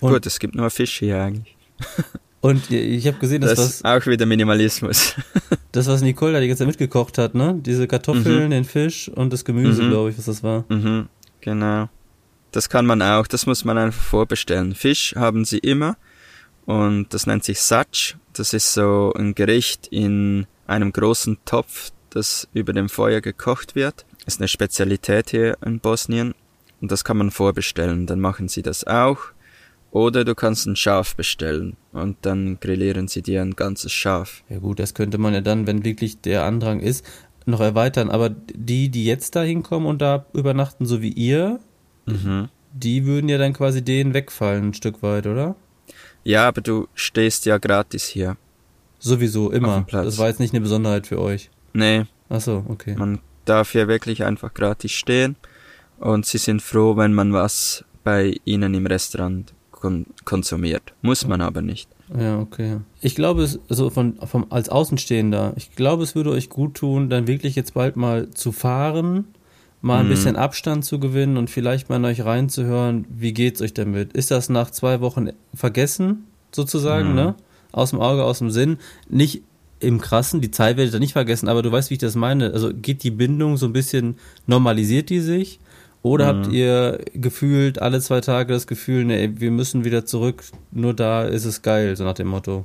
Und 0.00 0.12
Gut, 0.12 0.26
es 0.26 0.38
gibt 0.38 0.54
nur 0.54 0.68
Fisch 0.70 0.98
hier 0.98 1.22
eigentlich. 1.22 1.56
Und 2.42 2.70
ich 2.70 3.04
habe 3.08 3.18
gesehen, 3.18 3.40
dass 3.40 3.54
das 3.54 3.66
ist 3.66 3.84
auch 3.84 4.06
wieder 4.06 4.24
Minimalismus. 4.24 5.14
das, 5.72 5.88
was 5.88 6.00
Nicole 6.02 6.34
da 6.34 6.40
die 6.40 6.46
ganze 6.46 6.60
Zeit 6.60 6.68
mitgekocht 6.68 7.18
hat, 7.18 7.34
ne? 7.34 7.58
Diese 7.60 7.88
Kartoffeln, 7.88 8.44
mhm. 8.44 8.50
den 8.50 8.64
Fisch 8.64 9.08
und 9.08 9.32
das 9.32 9.44
Gemüse, 9.44 9.82
mhm. 9.82 9.88
glaube 9.88 10.10
ich, 10.10 10.18
was 10.18 10.26
das 10.26 10.44
war. 10.44 10.64
Mhm. 10.68 11.08
Genau. 11.40 11.88
Das 12.52 12.68
kann 12.68 12.86
man 12.86 13.02
auch, 13.02 13.26
das 13.26 13.46
muss 13.46 13.64
man 13.64 13.78
einfach 13.78 14.00
vorbestellen. 14.00 14.76
Fisch 14.76 15.14
haben 15.16 15.44
sie 15.44 15.58
immer 15.58 15.96
und 16.66 17.14
das 17.14 17.26
nennt 17.26 17.44
sich 17.44 17.60
Satsch. 17.60 18.16
Das 18.32 18.52
ist 18.52 18.74
so 18.74 19.12
ein 19.16 19.34
Gericht 19.34 19.86
in 19.86 20.46
einem 20.66 20.92
großen 20.92 21.38
Topf, 21.44 21.90
das 22.10 22.48
über 22.52 22.72
dem 22.72 22.88
Feuer 22.88 23.20
gekocht 23.20 23.74
wird. 23.74 24.04
Ist 24.26 24.40
eine 24.40 24.48
Spezialität 24.48 25.30
hier 25.30 25.56
in 25.64 25.80
Bosnien 25.80 26.34
und 26.80 26.92
das 26.92 27.04
kann 27.04 27.16
man 27.16 27.30
vorbestellen. 27.30 28.06
Dann 28.06 28.20
machen 28.20 28.48
sie 28.48 28.62
das 28.62 28.86
auch 28.86 29.18
oder 29.92 30.24
du 30.24 30.34
kannst 30.34 30.66
ein 30.66 30.76
Schaf 30.76 31.16
bestellen 31.16 31.76
und 31.92 32.18
dann 32.22 32.58
grillieren 32.60 33.08
sie 33.08 33.22
dir 33.22 33.40
ein 33.40 33.54
ganzes 33.54 33.92
Schaf. 33.92 34.42
Ja 34.48 34.58
gut, 34.58 34.78
das 34.78 34.92
könnte 34.92 35.18
man 35.18 35.32
ja 35.32 35.40
dann, 35.40 35.66
wenn 35.66 35.84
wirklich 35.84 36.20
der 36.20 36.44
Andrang 36.44 36.80
ist, 36.80 37.04
noch 37.46 37.60
erweitern. 37.60 38.10
Aber 38.10 38.28
die, 38.28 38.90
die 38.90 39.04
jetzt 39.04 39.36
da 39.36 39.42
hinkommen 39.42 39.88
und 39.88 40.02
da 40.02 40.26
übernachten, 40.34 40.84
so 40.84 41.00
wie 41.00 41.12
ihr, 41.12 41.60
mhm. 42.06 42.48
die 42.72 43.06
würden 43.06 43.28
ja 43.28 43.38
dann 43.38 43.52
quasi 43.52 43.82
denen 43.82 44.12
wegfallen 44.12 44.68
ein 44.68 44.74
Stück 44.74 45.02
weit, 45.02 45.26
oder? 45.26 45.56
Ja, 46.26 46.48
aber 46.48 46.60
du 46.60 46.88
stehst 46.96 47.46
ja 47.46 47.56
gratis 47.58 48.04
hier. 48.04 48.36
Sowieso, 48.98 49.52
immer. 49.52 49.86
Das 49.88 50.18
war 50.18 50.26
jetzt 50.26 50.40
nicht 50.40 50.52
eine 50.52 50.60
Besonderheit 50.60 51.06
für 51.06 51.20
euch. 51.20 51.50
Nee. 51.72 52.06
Ach 52.28 52.40
so, 52.40 52.64
okay. 52.68 52.96
Man 52.98 53.20
darf 53.44 53.70
hier 53.70 53.86
wirklich 53.86 54.24
einfach 54.24 54.52
gratis 54.52 54.90
stehen 54.90 55.36
und 56.00 56.26
sie 56.26 56.38
sind 56.38 56.62
froh, 56.62 56.96
wenn 56.96 57.14
man 57.14 57.32
was 57.32 57.84
bei 58.02 58.34
ihnen 58.44 58.74
im 58.74 58.86
Restaurant 58.86 59.54
kon 59.70 60.06
konsumiert. 60.24 60.94
Muss 61.00 61.28
man 61.28 61.40
aber 61.40 61.62
nicht. 61.62 61.88
Ja, 62.18 62.40
okay. 62.40 62.80
Ich 63.00 63.14
glaube, 63.14 63.44
es, 63.44 63.60
also 63.68 63.90
von, 63.90 64.16
vom, 64.26 64.46
als 64.50 64.68
Außenstehender, 64.68 65.52
ich 65.54 65.76
glaube, 65.76 66.02
es 66.02 66.16
würde 66.16 66.30
euch 66.30 66.50
gut 66.50 66.74
tun, 66.74 67.08
dann 67.08 67.28
wirklich 67.28 67.54
jetzt 67.54 67.74
bald 67.74 67.94
mal 67.94 68.30
zu 68.30 68.50
fahren, 68.50 69.26
mal 69.86 70.00
ein 70.00 70.06
mhm. 70.06 70.10
bisschen 70.10 70.36
Abstand 70.36 70.84
zu 70.84 70.98
gewinnen 70.98 71.36
und 71.36 71.48
vielleicht 71.48 71.88
mal 71.88 71.96
in 71.96 72.04
euch 72.04 72.24
reinzuhören, 72.24 73.06
wie 73.08 73.32
geht's 73.32 73.62
euch 73.62 73.72
damit? 73.72 74.12
Ist 74.12 74.30
das 74.30 74.48
nach 74.48 74.70
zwei 74.70 75.00
Wochen 75.00 75.30
vergessen, 75.54 76.24
sozusagen, 76.52 77.10
mhm. 77.10 77.14
ne? 77.14 77.34
Aus 77.72 77.90
dem 77.90 78.00
Auge, 78.00 78.24
aus 78.24 78.38
dem 78.38 78.50
Sinn. 78.50 78.78
Nicht 79.08 79.42
im 79.80 80.00
Krassen, 80.00 80.40
die 80.40 80.50
Zeit 80.50 80.76
werde 80.76 80.86
ich 80.86 80.92
da 80.92 80.98
nicht 80.98 81.12
vergessen, 81.12 81.48
aber 81.48 81.62
du 81.62 81.70
weißt, 81.70 81.90
wie 81.90 81.94
ich 81.94 82.00
das 82.00 82.14
meine. 82.14 82.52
Also 82.52 82.72
geht 82.74 83.02
die 83.02 83.10
Bindung 83.10 83.56
so 83.56 83.66
ein 83.66 83.72
bisschen, 83.72 84.16
normalisiert 84.46 85.10
die 85.10 85.20
sich? 85.20 85.60
Oder 86.02 86.32
mhm. 86.32 86.38
habt 86.38 86.52
ihr 86.52 87.04
gefühlt 87.14 87.80
alle 87.80 88.00
zwei 88.00 88.20
Tage 88.20 88.52
das 88.52 88.66
Gefühl, 88.66 89.04
nee, 89.04 89.30
wir 89.34 89.50
müssen 89.50 89.84
wieder 89.84 90.06
zurück, 90.06 90.44
nur 90.70 90.94
da 90.94 91.24
ist 91.24 91.44
es 91.44 91.62
geil, 91.62 91.96
so 91.96 92.04
nach 92.04 92.14
dem 92.14 92.28
Motto? 92.28 92.64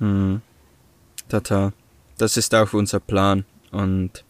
Mhm. 0.00 0.40
Total. 1.28 1.72
Das 2.16 2.36
ist 2.36 2.54
auch 2.54 2.72
unser 2.72 3.00
Plan. 3.00 3.44
Und 3.70 4.24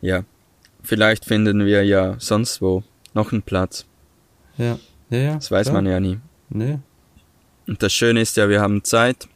ja, 0.00 0.24
vielleicht 0.82 1.24
finden 1.24 1.64
wir 1.64 1.84
ja 1.84 2.16
sonst 2.18 2.60
wo 2.60 2.82
noch 3.14 3.32
einen 3.32 3.42
Platz. 3.42 3.86
Ja, 4.56 4.78
ja, 5.10 5.18
ja. 5.18 5.34
Das 5.34 5.50
weiß 5.50 5.68
klar. 5.68 5.82
man 5.82 5.90
ja 5.90 6.00
nie. 6.00 6.18
Nee. 6.48 6.78
Und 7.66 7.82
das 7.82 7.92
Schöne 7.92 8.20
ist 8.20 8.36
ja, 8.36 8.48
wir 8.48 8.60
haben 8.60 8.84
Zeit 8.84 9.28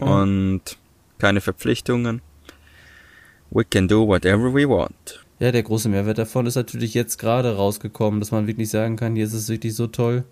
oh. 0.00 0.06
und 0.06 0.62
keine 1.18 1.40
Verpflichtungen. 1.40 2.22
We 3.50 3.64
can 3.64 3.86
do 3.86 4.06
whatever 4.06 4.52
we 4.52 4.68
want. 4.68 5.24
Ja, 5.38 5.52
der 5.52 5.62
große 5.62 5.88
Mehrwert 5.88 6.18
davon 6.18 6.46
ist 6.46 6.54
natürlich 6.54 6.94
jetzt 6.94 7.18
gerade 7.18 7.56
rausgekommen, 7.56 8.20
dass 8.20 8.30
man 8.30 8.46
wirklich 8.46 8.70
sagen 8.70 8.96
kann, 8.96 9.14
hier 9.14 9.24
ist 9.24 9.34
es 9.34 9.48
wirklich 9.48 9.74
so 9.74 9.86
toll. 9.86 10.24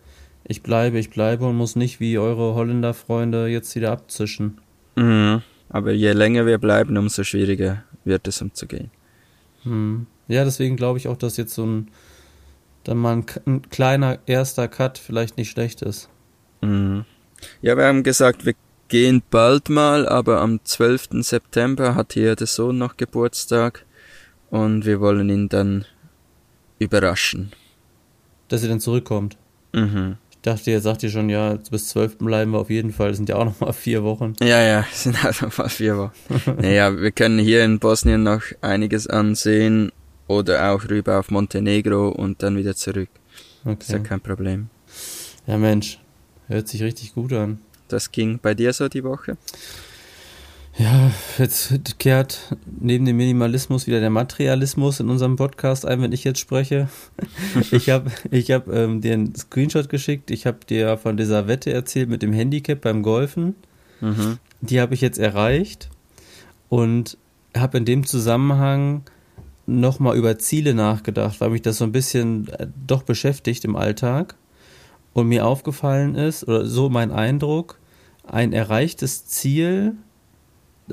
Ich 0.44 0.62
bleibe, 0.62 0.98
ich 0.98 1.10
bleibe 1.10 1.44
und 1.46 1.56
muss 1.56 1.76
nicht 1.76 2.00
wie 2.00 2.18
eure 2.18 2.54
Holländer-Freunde 2.54 3.46
jetzt 3.48 3.74
wieder 3.76 3.92
abzischen. 3.92 4.58
Mhm. 4.96 5.42
Aber 5.68 5.92
je 5.92 6.12
länger 6.12 6.46
wir 6.46 6.58
bleiben, 6.58 6.96
umso 6.96 7.24
schwieriger 7.24 7.84
wird 8.04 8.28
es 8.28 8.42
umzugehen. 8.42 8.90
Hm. 9.62 10.06
Ja, 10.28 10.44
deswegen 10.44 10.76
glaube 10.76 10.98
ich 10.98 11.08
auch, 11.08 11.16
dass 11.16 11.36
jetzt 11.36 11.54
so 11.54 11.64
ein, 11.64 11.88
dann 12.84 12.98
mal 12.98 13.16
ein, 13.16 13.26
ein, 13.46 13.70
kleiner 13.70 14.18
erster 14.26 14.68
Cut 14.68 14.98
vielleicht 14.98 15.36
nicht 15.36 15.50
schlecht 15.50 15.82
ist. 15.82 16.08
Mhm. 16.60 17.04
Ja, 17.60 17.76
wir 17.76 17.84
haben 17.84 18.02
gesagt, 18.02 18.46
wir 18.46 18.54
gehen 18.88 19.22
bald 19.30 19.68
mal, 19.68 20.08
aber 20.08 20.40
am 20.40 20.60
12. 20.62 21.22
September 21.22 21.94
hat 21.94 22.12
hier 22.12 22.36
der 22.36 22.46
Sohn 22.46 22.78
noch 22.78 22.96
Geburtstag 22.96 23.84
und 24.50 24.84
wir 24.84 25.00
wollen 25.00 25.28
ihn 25.28 25.48
dann 25.48 25.86
überraschen. 26.78 27.52
Dass 28.48 28.62
er 28.62 28.68
dann 28.68 28.80
zurückkommt? 28.80 29.38
Mhm. 29.72 30.18
Ich 30.30 30.38
dachte, 30.42 30.72
er 30.72 30.80
sagt 30.80 31.02
dir 31.02 31.10
schon, 31.10 31.30
ja, 31.30 31.54
bis 31.70 31.88
12. 31.88 32.18
bleiben 32.18 32.50
wir 32.50 32.58
auf 32.58 32.68
jeden 32.68 32.92
Fall. 32.92 33.08
Das 33.08 33.16
sind 33.16 33.28
ja 33.28 33.36
auch 33.36 33.44
nochmal 33.44 33.72
vier 33.72 34.02
Wochen. 34.02 34.34
Ja, 34.42 34.60
ja, 34.60 34.84
sind 34.92 35.22
halt 35.22 35.40
nochmal 35.40 35.68
vier 35.68 35.96
Wochen. 35.96 36.12
naja, 36.60 37.00
wir 37.00 37.12
können 37.12 37.38
hier 37.38 37.64
in 37.64 37.78
Bosnien 37.78 38.24
noch 38.24 38.42
einiges 38.60 39.06
ansehen 39.06 39.90
oder 40.38 40.72
auch 40.72 40.88
rüber 40.88 41.18
auf 41.18 41.30
Montenegro 41.30 42.08
und 42.08 42.42
dann 42.42 42.56
wieder 42.56 42.74
zurück. 42.74 43.08
Okay. 43.64 43.76
Ist 43.80 43.90
ja 43.90 43.98
kein 43.98 44.20
Problem. 44.20 44.68
Ja, 45.46 45.58
Mensch, 45.58 45.98
hört 46.48 46.68
sich 46.68 46.82
richtig 46.82 47.14
gut 47.14 47.32
an. 47.32 47.60
Das 47.88 48.10
ging 48.10 48.38
bei 48.40 48.54
dir 48.54 48.72
so 48.72 48.88
die 48.88 49.04
Woche? 49.04 49.36
Ja, 50.78 51.10
jetzt 51.36 51.98
kehrt 51.98 52.56
neben 52.80 53.04
dem 53.04 53.18
Minimalismus 53.18 53.86
wieder 53.86 54.00
der 54.00 54.08
Materialismus 54.08 55.00
in 55.00 55.10
unserem 55.10 55.36
Podcast 55.36 55.84
ein, 55.84 56.00
wenn 56.00 56.12
ich 56.12 56.24
jetzt 56.24 56.38
spreche. 56.38 56.88
ich 57.70 57.90
habe 57.90 58.10
ich 58.30 58.50
hab, 58.50 58.68
ähm, 58.68 59.02
dir 59.02 59.12
einen 59.12 59.34
Screenshot 59.34 59.90
geschickt. 59.90 60.30
Ich 60.30 60.46
habe 60.46 60.58
dir 60.66 60.96
von 60.96 61.18
dieser 61.18 61.46
Wette 61.46 61.72
erzählt 61.72 62.08
mit 62.08 62.22
dem 62.22 62.32
Handicap 62.32 62.80
beim 62.80 63.02
Golfen. 63.02 63.54
Mhm. 64.00 64.38
Die 64.62 64.80
habe 64.80 64.94
ich 64.94 65.02
jetzt 65.02 65.18
erreicht 65.18 65.90
und 66.70 67.18
habe 67.54 67.76
in 67.76 67.84
dem 67.84 68.06
Zusammenhang 68.06 69.02
nochmal 69.80 70.16
über 70.16 70.38
Ziele 70.38 70.74
nachgedacht, 70.74 71.40
weil 71.40 71.50
mich 71.50 71.62
das 71.62 71.78
so 71.78 71.84
ein 71.84 71.92
bisschen 71.92 72.48
äh, 72.48 72.66
doch 72.86 73.02
beschäftigt 73.02 73.64
im 73.64 73.76
Alltag. 73.76 74.36
Und 75.14 75.28
mir 75.28 75.46
aufgefallen 75.46 76.14
ist, 76.14 76.48
oder 76.48 76.64
so 76.64 76.88
mein 76.88 77.10
Eindruck, 77.10 77.78
ein 78.26 78.52
erreichtes 78.52 79.26
Ziel 79.26 79.96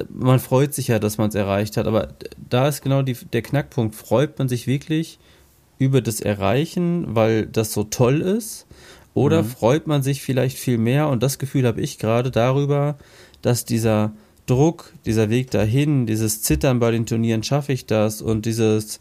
man 0.10 0.40
freut 0.40 0.74
sich 0.74 0.88
ja, 0.88 1.00
dass 1.00 1.18
man 1.18 1.30
es 1.30 1.36
erreicht 1.36 1.78
hat, 1.78 1.88
aber 1.88 2.10
da 2.50 2.68
ist 2.68 2.82
genau 2.82 3.02
die, 3.02 3.14
der 3.14 3.42
Knackpunkt. 3.42 3.96
Freut 3.96 4.38
man 4.40 4.48
sich 4.48 4.68
wirklich 4.68 5.20
über 5.78 6.02
das 6.02 6.22
Erreichen, 6.22 7.16
weil 7.16 7.46
das 7.46 7.74
so 7.74 7.84
toll 7.84 8.22
ist? 8.22 8.68
Oder 9.14 9.44
mhm. 9.44 9.48
freut 9.48 9.88
man 9.88 10.04
sich 10.04 10.22
vielleicht 10.22 10.58
viel 10.58 10.78
mehr, 10.78 11.10
und 11.10 11.24
das 11.24 11.40
Gefühl 11.40 11.66
habe 11.66 11.82
ich 11.82 11.98
gerade 11.98 12.32
darüber, 12.32 12.98
dass 13.42 13.66
dieser 13.66 14.14
Druck, 14.50 14.94
dieser 15.06 15.30
Weg 15.30 15.52
dahin, 15.52 16.06
dieses 16.06 16.42
Zittern 16.42 16.80
bei 16.80 16.92
den 16.92 17.06
Turnieren, 17.06 17.44
schaffe 17.44 17.74
ich 17.74 17.86
das 17.86 18.22
und 18.22 18.46
dieses 18.46 19.00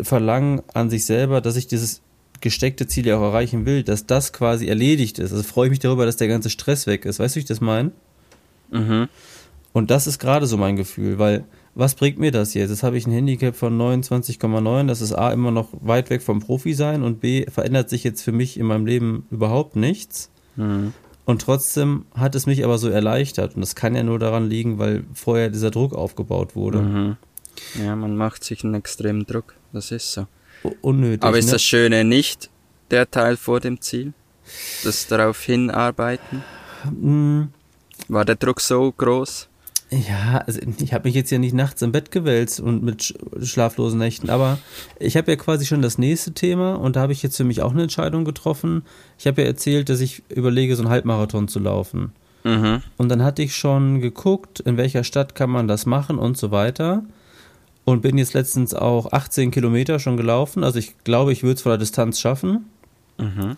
Verlangen 0.00 0.62
an 0.72 0.90
sich 0.90 1.06
selber, 1.06 1.40
dass 1.40 1.56
ich 1.56 1.66
dieses 1.66 2.02
gesteckte 2.40 2.86
Ziel 2.86 3.06
ja 3.06 3.16
auch 3.16 3.22
erreichen 3.22 3.64
will, 3.64 3.82
dass 3.82 4.06
das 4.06 4.32
quasi 4.32 4.66
erledigt 4.66 5.18
ist. 5.18 5.32
Also 5.32 5.42
freue 5.42 5.66
ich 5.66 5.70
mich 5.70 5.78
darüber, 5.78 6.04
dass 6.04 6.16
der 6.16 6.28
ganze 6.28 6.50
Stress 6.50 6.86
weg 6.86 7.04
ist. 7.06 7.18
Weißt 7.18 7.34
du, 7.34 7.38
wie 7.38 7.42
ich 7.42 7.46
das 7.46 7.60
meine? 7.60 7.92
Mhm. 8.70 9.08
Und 9.72 9.90
das 9.90 10.06
ist 10.06 10.18
gerade 10.18 10.46
so 10.46 10.56
mein 10.56 10.76
Gefühl, 10.76 11.18
weil 11.18 11.44
was 11.74 11.94
bringt 11.94 12.18
mir 12.18 12.30
das 12.30 12.54
jetzt? 12.54 12.70
Jetzt 12.70 12.82
habe 12.82 12.96
ich 12.96 13.06
ein 13.06 13.12
Handicap 13.12 13.56
von 13.56 13.76
29,9, 13.76 14.86
das 14.86 15.00
ist 15.00 15.12
A 15.12 15.32
immer 15.32 15.50
noch 15.50 15.68
weit 15.80 16.10
weg 16.10 16.22
vom 16.22 16.40
Profi 16.40 16.74
sein 16.74 17.02
und 17.02 17.20
B 17.20 17.46
verändert 17.50 17.90
sich 17.90 18.04
jetzt 18.04 18.22
für 18.22 18.32
mich 18.32 18.58
in 18.58 18.66
meinem 18.66 18.86
Leben 18.86 19.26
überhaupt 19.30 19.74
nichts. 19.74 20.30
Mhm. 20.56 20.92
Und 21.26 21.42
trotzdem 21.42 22.04
hat 22.14 22.34
es 22.34 22.46
mich 22.46 22.64
aber 22.64 22.78
so 22.78 22.88
erleichtert. 22.88 23.54
Und 23.54 23.62
das 23.62 23.74
kann 23.74 23.94
ja 23.94 24.02
nur 24.02 24.18
daran 24.18 24.48
liegen, 24.48 24.78
weil 24.78 25.04
vorher 25.14 25.48
dieser 25.48 25.70
Druck 25.70 25.94
aufgebaut 25.94 26.54
wurde. 26.54 26.82
Mhm. 26.82 27.16
Ja, 27.82 27.96
man 27.96 28.16
macht 28.16 28.44
sich 28.44 28.64
einen 28.64 28.74
extremen 28.74 29.24
Druck. 29.24 29.54
Das 29.72 29.90
ist 29.90 30.12
so. 30.12 30.26
Unnötig. 30.80 31.22
Aber 31.22 31.38
ist 31.38 31.46
ne? 31.46 31.52
das 31.52 31.62
Schöne 31.62 32.04
nicht 32.04 32.50
der 32.90 33.10
Teil 33.10 33.36
vor 33.36 33.60
dem 33.60 33.80
Ziel? 33.80 34.12
Das 34.82 35.06
darauf 35.06 35.42
hinarbeiten? 35.42 36.42
Mhm. 36.90 37.48
War 38.08 38.24
der 38.24 38.36
Druck 38.36 38.60
so 38.60 38.92
groß? 38.92 39.48
Ja, 40.08 40.38
also 40.38 40.60
ich 40.78 40.92
habe 40.92 41.06
mich 41.06 41.14
jetzt 41.14 41.30
ja 41.30 41.38
nicht 41.38 41.54
nachts 41.54 41.82
im 41.82 41.92
Bett 41.92 42.10
gewälzt 42.10 42.58
und 42.58 42.82
mit 42.82 43.14
schlaflosen 43.42 43.98
Nächten, 43.98 44.30
aber 44.30 44.58
ich 44.98 45.16
habe 45.16 45.30
ja 45.30 45.36
quasi 45.36 45.66
schon 45.66 45.82
das 45.82 45.98
nächste 45.98 46.32
Thema 46.32 46.74
und 46.74 46.96
da 46.96 47.02
habe 47.02 47.12
ich 47.12 47.22
jetzt 47.22 47.36
für 47.36 47.44
mich 47.44 47.62
auch 47.62 47.72
eine 47.72 47.82
Entscheidung 47.82 48.24
getroffen. 48.24 48.82
Ich 49.18 49.26
habe 49.26 49.42
ja 49.42 49.46
erzählt, 49.46 49.88
dass 49.88 50.00
ich 50.00 50.22
überlege, 50.30 50.74
so 50.74 50.82
einen 50.82 50.90
Halbmarathon 50.90 51.48
zu 51.48 51.60
laufen. 51.60 52.12
Mhm. 52.44 52.82
Und 52.96 53.08
dann 53.08 53.22
hatte 53.22 53.42
ich 53.42 53.54
schon 53.54 54.00
geguckt, 54.00 54.60
in 54.60 54.76
welcher 54.76 55.04
Stadt 55.04 55.34
kann 55.34 55.50
man 55.50 55.68
das 55.68 55.86
machen 55.86 56.18
und 56.18 56.36
so 56.36 56.50
weiter. 56.50 57.04
Und 57.84 58.00
bin 58.00 58.16
jetzt 58.16 58.34
letztens 58.34 58.74
auch 58.74 59.12
18 59.12 59.50
Kilometer 59.50 59.98
schon 59.98 60.16
gelaufen. 60.16 60.64
Also 60.64 60.78
ich 60.78 60.94
glaube, 61.04 61.32
ich 61.32 61.42
würde 61.42 61.56
es 61.56 61.62
von 61.62 61.70
der 61.70 61.78
Distanz 61.78 62.18
schaffen. 62.18 62.70
Mhm. 63.18 63.54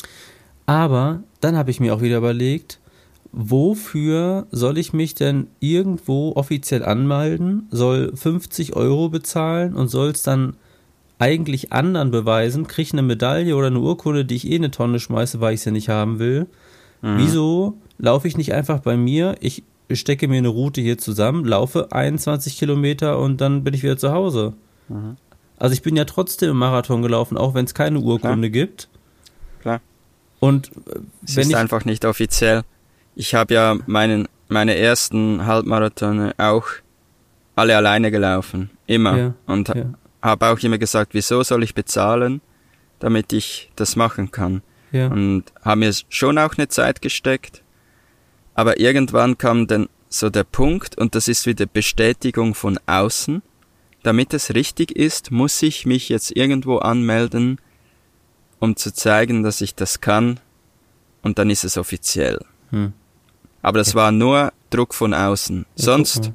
Aber 0.66 1.21
dann 1.40 1.57
habe 1.57 1.71
ich 1.71 1.78
mir 1.78 1.95
auch 1.95 2.02
wieder 2.02 2.19
überlegt, 2.19 2.81
wofür 3.33 4.47
soll 4.50 4.78
ich 4.78 4.92
mich 4.92 5.14
denn 5.14 5.49
irgendwo 5.61 6.33
offiziell 6.33 6.85
anmelden, 6.85 7.68
soll 7.71 8.14
50 8.14 8.75
Euro 8.76 9.09
bezahlen 9.09 9.75
und 9.75 9.88
soll 9.88 10.11
es 10.11 10.23
dann 10.23 10.56
eigentlich 11.18 11.73
anderen 11.73 12.11
beweisen, 12.11 12.66
kriege 12.66 12.92
eine 12.92 13.02
Medaille 13.02 13.56
oder 13.56 13.68
eine 13.68 13.80
Urkunde, 13.80 14.25
die 14.25 14.37
ich 14.37 14.50
eh 14.50 14.56
eine 14.56 14.71
Tonne 14.71 15.00
schmeiße, 15.00 15.40
weil 15.40 15.54
ich 15.54 15.62
sie 15.62 15.71
nicht 15.71 15.88
haben 15.88 16.18
will. 16.18 16.47
Mhm. 17.02 17.18
Wieso 17.18 17.75
laufe 17.99 18.28
ich 18.28 18.37
nicht 18.37 18.52
einfach 18.52 18.80
bei 18.80 18.97
mir? 18.97 19.37
Ich 19.40 19.62
stecke 19.90 20.28
mir 20.28 20.38
eine 20.38 20.49
Route 20.49 20.80
hier 20.80 20.99
zusammen, 20.99 21.45
laufe 21.45 21.92
21 21.92 22.59
Kilometer 22.59 23.18
und 23.18 23.40
dann 23.40 23.64
bin 23.64 23.73
ich 23.73 23.83
wieder 23.83 23.97
zu 23.97 24.12
Hause. 24.12 24.52
Mhm. 24.88 25.16
Also 25.59 25.73
ich 25.73 25.83
bin 25.83 25.97
ja 25.97 26.04
trotzdem 26.04 26.50
im 26.50 26.59
Marathon 26.59 27.00
gelaufen, 27.00 27.38
auch 27.38 27.54
wenn 27.54 27.64
es 27.64 27.73
keine 27.73 28.00
Urkunde 28.00 28.50
Klar. 28.50 28.66
gibt. 28.66 28.88
Klar. 29.61 29.80
Und 30.38 30.71
äh, 30.87 31.00
es 31.25 31.37
ist 31.37 31.49
ich, 31.49 31.56
einfach 31.56 31.87
nicht 31.87 32.04
offiziell 32.04 32.62
ich 33.16 33.35
habe 33.35 33.54
ja 33.54 33.76
meinen, 33.87 34.28
meine 34.49 34.76
ersten 34.76 35.46
Halbmarathon 35.46 36.32
auch 36.37 36.66
alle 37.56 37.76
alleine 37.76 38.11
gelaufen. 38.11 38.70
Immer. 38.87 39.16
Ja, 39.18 39.35
und 39.46 39.68
ja. 39.68 39.94
habe 40.23 40.46
auch 40.46 40.58
immer 40.61 40.78
gesagt, 40.78 41.14
wieso 41.14 41.42
soll 41.42 41.64
ich 41.64 41.75
bezahlen, 41.75 42.42
damit 43.00 43.32
ich 43.32 43.73
das 43.75 43.96
machen 43.96 44.30
kann. 44.30 44.62
Ja. 44.92 45.08
Und 45.08 45.44
habe 45.64 45.80
mir 45.80 45.92
schon 46.11 46.38
auch 46.38 46.56
eine 46.56 46.68
Zeit 46.68 47.02
gesteckt. 47.02 47.62
Aber 48.54 48.78
irgendwann 48.78 49.38
kam 49.38 49.66
dann 49.66 49.88
so 50.08 50.30
der 50.30 50.44
Punkt, 50.44 50.96
und 50.96 51.14
das 51.14 51.26
ist 51.26 51.46
wieder 51.46 51.66
Bestätigung 51.66 52.54
von 52.54 52.78
außen. 52.87 53.42
Damit 54.02 54.35
es 54.35 54.54
richtig 54.54 54.92
ist, 54.92 55.30
muss 55.32 55.61
ich 55.62 55.85
mich 55.87 56.11
jetzt 56.11 56.37
irgendwo 56.37 56.78
anmelden, 56.78 57.61
um 58.61 58.76
zu 58.76 58.92
zeigen, 58.92 59.42
dass 59.42 59.62
ich 59.62 59.75
das 59.75 60.00
kann. 60.00 60.38
Und 61.23 61.38
dann 61.38 61.50
ist 61.50 61.64
es 61.64 61.76
offiziell. 61.76 62.38
Hm. 62.70 62.92
Aber 63.66 63.78
das 63.78 63.96
war 63.96 64.12
nur 64.12 64.52
Druck 64.70 64.94
von 64.94 65.12
außen. 65.12 65.66
Sonst, 65.75 66.30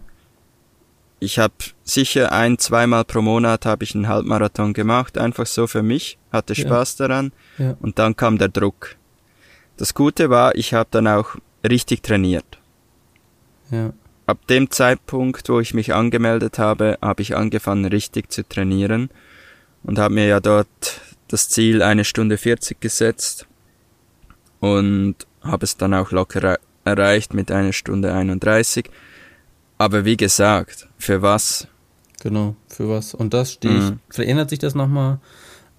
ich 1.21 1.39
habe 1.39 1.53
sicher 1.85 2.33
ein, 2.33 2.57
zweimal 2.57 3.05
pro 3.05 3.21
Monat 3.21 3.65
habe 3.65 3.85
ich 3.85 3.95
einen 3.95 4.09
Halbmarathon 4.09 4.73
gemacht, 4.73 5.17
einfach 5.17 5.45
so 5.45 5.65
für 5.65 5.81
mich, 5.81 6.17
hatte 6.33 6.55
Spaß 6.55 6.97
ja. 6.97 7.07
daran 7.07 7.31
ja. 7.57 7.77
und 7.79 7.99
dann 7.99 8.17
kam 8.17 8.37
der 8.37 8.49
Druck. 8.49 8.97
Das 9.77 9.93
Gute 9.93 10.29
war, 10.29 10.55
ich 10.55 10.73
habe 10.73 10.89
dann 10.91 11.07
auch 11.07 11.37
richtig 11.63 12.03
trainiert. 12.03 12.59
Ja. 13.69 13.93
Ab 14.25 14.45
dem 14.47 14.69
Zeitpunkt, 14.69 15.47
wo 15.47 15.61
ich 15.61 15.73
mich 15.73 15.93
angemeldet 15.93 16.59
habe, 16.59 16.97
habe 17.01 17.21
ich 17.21 17.37
angefangen 17.37 17.85
richtig 17.85 18.29
zu 18.29 18.45
trainieren 18.45 19.09
und 19.83 19.99
habe 19.99 20.15
mir 20.15 20.27
ja 20.27 20.41
dort 20.41 20.99
das 21.29 21.47
Ziel 21.47 21.81
eine 21.81 22.03
Stunde 22.03 22.37
40 22.37 22.81
gesetzt 22.81 23.47
und 24.59 25.15
habe 25.41 25.63
es 25.63 25.77
dann 25.77 25.93
auch 25.93 26.11
locker 26.11 26.59
erreicht 26.85 27.33
mit 27.33 27.51
einer 27.51 27.73
Stunde 27.73 28.13
31. 28.13 28.89
Aber 29.77 30.05
wie 30.05 30.17
gesagt, 30.17 30.87
für 30.97 31.21
was? 31.21 31.67
Genau, 32.21 32.55
für 32.67 32.87
was. 32.89 33.13
Und 33.13 33.33
das 33.33 33.53
stehe 33.53 33.77
ich. 33.77 33.83
Mhm. 33.83 33.99
Verändert 34.09 34.49
sich 34.51 34.59
das 34.59 34.75
nochmal, 34.75 35.19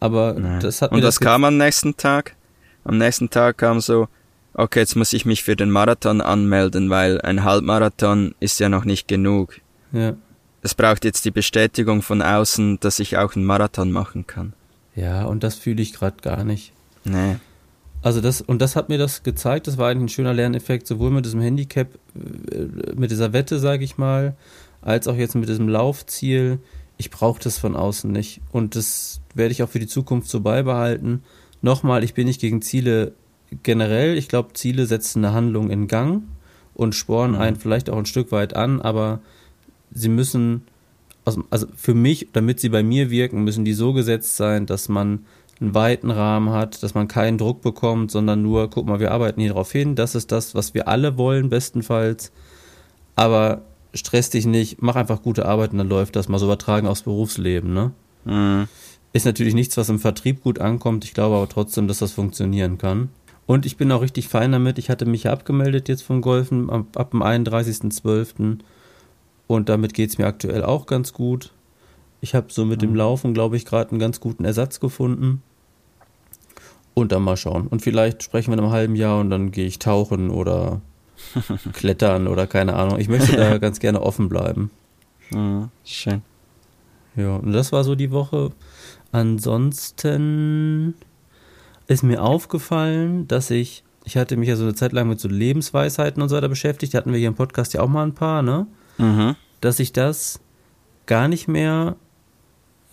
aber 0.00 0.34
Nein. 0.34 0.60
das 0.60 0.82
hat 0.82 0.92
Und 0.92 1.02
was 1.02 1.20
kam 1.20 1.44
am 1.44 1.56
nächsten 1.56 1.96
Tag? 1.96 2.34
Am 2.84 2.98
nächsten 2.98 3.30
Tag 3.30 3.58
kam 3.58 3.80
so, 3.80 4.08
okay, 4.54 4.80
jetzt 4.80 4.96
muss 4.96 5.12
ich 5.12 5.24
mich 5.24 5.44
für 5.44 5.54
den 5.54 5.70
Marathon 5.70 6.20
anmelden, 6.20 6.90
weil 6.90 7.20
ein 7.20 7.44
Halbmarathon 7.44 8.34
ist 8.40 8.58
ja 8.58 8.68
noch 8.68 8.84
nicht 8.84 9.06
genug. 9.06 9.60
Ja. 9.92 10.14
Es 10.62 10.74
braucht 10.74 11.04
jetzt 11.04 11.24
die 11.24 11.30
Bestätigung 11.30 12.02
von 12.02 12.22
außen, 12.22 12.80
dass 12.80 12.98
ich 12.98 13.18
auch 13.18 13.34
einen 13.36 13.44
Marathon 13.44 13.92
machen 13.92 14.26
kann. 14.26 14.52
Ja, 14.94 15.24
und 15.24 15.42
das 15.42 15.54
fühle 15.54 15.82
ich 15.82 15.92
gerade 15.92 16.16
gar 16.22 16.44
nicht. 16.44 16.72
Nee. 17.04 17.36
Also 18.02 18.20
das, 18.20 18.40
und 18.40 18.60
das 18.60 18.74
hat 18.74 18.88
mir 18.88 18.98
das 18.98 19.22
gezeigt, 19.22 19.68
das 19.68 19.78
war 19.78 19.88
eigentlich 19.88 20.04
ein 20.04 20.08
schöner 20.08 20.34
Lerneffekt, 20.34 20.86
sowohl 20.86 21.10
mit 21.10 21.24
diesem 21.24 21.40
Handicap, 21.40 21.88
äh, 22.50 22.94
mit 22.96 23.10
dieser 23.10 23.32
Wette, 23.32 23.58
sage 23.58 23.84
ich 23.84 23.96
mal, 23.96 24.36
als 24.80 25.06
auch 25.06 25.16
jetzt 25.16 25.36
mit 25.36 25.48
diesem 25.48 25.68
Laufziel. 25.68 26.58
Ich 26.98 27.10
brauche 27.10 27.40
das 27.40 27.58
von 27.58 27.76
außen 27.76 28.10
nicht. 28.10 28.40
Und 28.50 28.74
das 28.74 29.20
werde 29.34 29.52
ich 29.52 29.62
auch 29.62 29.68
für 29.68 29.78
die 29.78 29.86
Zukunft 29.86 30.28
so 30.28 30.40
beibehalten. 30.40 31.22
Nochmal, 31.62 32.02
ich 32.02 32.14
bin 32.14 32.26
nicht 32.26 32.40
gegen 32.40 32.60
Ziele 32.60 33.12
generell. 33.62 34.18
Ich 34.18 34.28
glaube, 34.28 34.54
Ziele 34.54 34.86
setzen 34.86 35.24
eine 35.24 35.34
Handlung 35.34 35.70
in 35.70 35.86
Gang 35.86 36.24
und 36.74 36.94
spornen 36.94 37.36
mhm. 37.36 37.42
einen 37.42 37.56
vielleicht 37.56 37.88
auch 37.88 37.98
ein 37.98 38.06
Stück 38.06 38.32
weit 38.32 38.56
an, 38.56 38.80
aber 38.80 39.20
sie 39.92 40.08
müssen, 40.08 40.62
also 41.24 41.66
für 41.76 41.94
mich, 41.94 42.28
damit 42.32 42.60
sie 42.60 42.68
bei 42.68 42.82
mir 42.82 43.10
wirken, 43.10 43.44
müssen 43.44 43.64
die 43.64 43.74
so 43.74 43.92
gesetzt 43.92 44.36
sein, 44.36 44.66
dass 44.66 44.88
man 44.88 45.26
einen 45.62 45.74
weiten 45.74 46.10
Rahmen 46.10 46.50
hat, 46.50 46.82
dass 46.82 46.94
man 46.94 47.08
keinen 47.08 47.38
Druck 47.38 47.62
bekommt, 47.62 48.10
sondern 48.10 48.42
nur, 48.42 48.68
guck 48.68 48.86
mal, 48.86 49.00
wir 49.00 49.12
arbeiten 49.12 49.40
hier 49.40 49.52
drauf 49.52 49.72
hin, 49.72 49.94
das 49.94 50.14
ist 50.14 50.32
das, 50.32 50.54
was 50.54 50.74
wir 50.74 50.88
alle 50.88 51.16
wollen, 51.16 51.48
bestenfalls. 51.48 52.32
Aber 53.16 53.62
stress 53.94 54.30
dich 54.30 54.46
nicht, 54.46 54.82
mach 54.82 54.96
einfach 54.96 55.22
gute 55.22 55.46
Arbeit 55.46 55.72
und 55.72 55.78
dann 55.78 55.88
läuft 55.88 56.16
das 56.16 56.28
mal 56.28 56.38
so 56.38 56.46
übertragen 56.46 56.86
aufs 56.86 57.02
Berufsleben, 57.02 57.72
ne? 57.72 57.92
Mhm. 58.24 58.68
Ist 59.12 59.26
natürlich 59.26 59.54
nichts, 59.54 59.76
was 59.76 59.88
im 59.90 59.98
Vertrieb 59.98 60.42
gut 60.42 60.58
ankommt. 60.58 61.04
Ich 61.04 61.12
glaube 61.12 61.36
aber 61.36 61.48
trotzdem, 61.48 61.86
dass 61.86 61.98
das 61.98 62.12
funktionieren 62.12 62.78
kann. 62.78 63.10
Und 63.46 63.66
ich 63.66 63.76
bin 63.76 63.92
auch 63.92 64.00
richtig 64.00 64.28
fein 64.28 64.52
damit. 64.52 64.78
Ich 64.78 64.88
hatte 64.88 65.04
mich 65.04 65.24
ja 65.24 65.32
abgemeldet 65.32 65.88
jetzt 65.88 66.02
vom 66.02 66.22
Golfen 66.22 66.70
ab, 66.70 66.86
ab 66.94 67.10
dem 67.10 67.22
31.12. 67.22 68.58
Und 69.48 69.68
damit 69.68 69.92
geht 69.92 70.08
es 70.08 70.16
mir 70.16 70.26
aktuell 70.26 70.64
auch 70.64 70.86
ganz 70.86 71.12
gut. 71.12 71.52
Ich 72.22 72.34
habe 72.34 72.46
so 72.50 72.64
mit 72.64 72.80
mhm. 72.80 72.86
dem 72.86 72.94
Laufen, 72.94 73.34
glaube 73.34 73.58
ich, 73.58 73.66
gerade 73.66 73.90
einen 73.90 73.98
ganz 73.98 74.18
guten 74.20 74.46
Ersatz 74.46 74.80
gefunden. 74.80 75.42
Und 76.94 77.12
dann 77.12 77.22
mal 77.22 77.36
schauen. 77.36 77.66
Und 77.66 77.80
vielleicht 77.80 78.22
sprechen 78.22 78.50
wir 78.50 78.58
in 78.58 78.64
einem 78.64 78.72
halben 78.72 78.96
Jahr 78.96 79.20
und 79.20 79.30
dann 79.30 79.50
gehe 79.50 79.66
ich 79.66 79.78
tauchen 79.78 80.30
oder 80.30 80.82
klettern 81.72 82.26
oder 82.26 82.46
keine 82.46 82.74
Ahnung. 82.74 82.98
Ich 82.98 83.08
möchte 83.08 83.36
da 83.36 83.58
ganz 83.58 83.80
gerne 83.80 84.02
offen 84.02 84.28
bleiben. 84.28 84.70
Mhm, 85.30 85.70
schön. 85.84 86.22
Ja, 87.16 87.36
und 87.36 87.52
das 87.52 87.72
war 87.72 87.84
so 87.84 87.94
die 87.94 88.10
Woche. 88.10 88.50
Ansonsten 89.10 90.94
ist 91.86 92.02
mir 92.02 92.22
aufgefallen, 92.22 93.28
dass 93.28 93.50
ich, 93.50 93.84
ich 94.04 94.16
hatte 94.16 94.36
mich 94.36 94.48
ja 94.48 94.56
so 94.56 94.64
eine 94.64 94.74
Zeit 94.74 94.92
lang 94.92 95.08
mit 95.08 95.20
so 95.20 95.28
Lebensweisheiten 95.28 96.22
und 96.22 96.28
so 96.28 96.36
weiter 96.36 96.48
beschäftigt. 96.48 96.94
Da 96.94 96.98
hatten 96.98 97.12
wir 97.12 97.18
hier 97.18 97.28
im 97.28 97.34
Podcast 97.34 97.74
ja 97.74 97.82
auch 97.82 97.88
mal 97.88 98.04
ein 98.04 98.14
paar, 98.14 98.42
ne? 98.42 98.66
Mhm. 98.98 99.36
Dass 99.60 99.78
ich 99.78 99.92
das 99.92 100.40
gar 101.06 101.28
nicht 101.28 101.48
mehr 101.48 101.96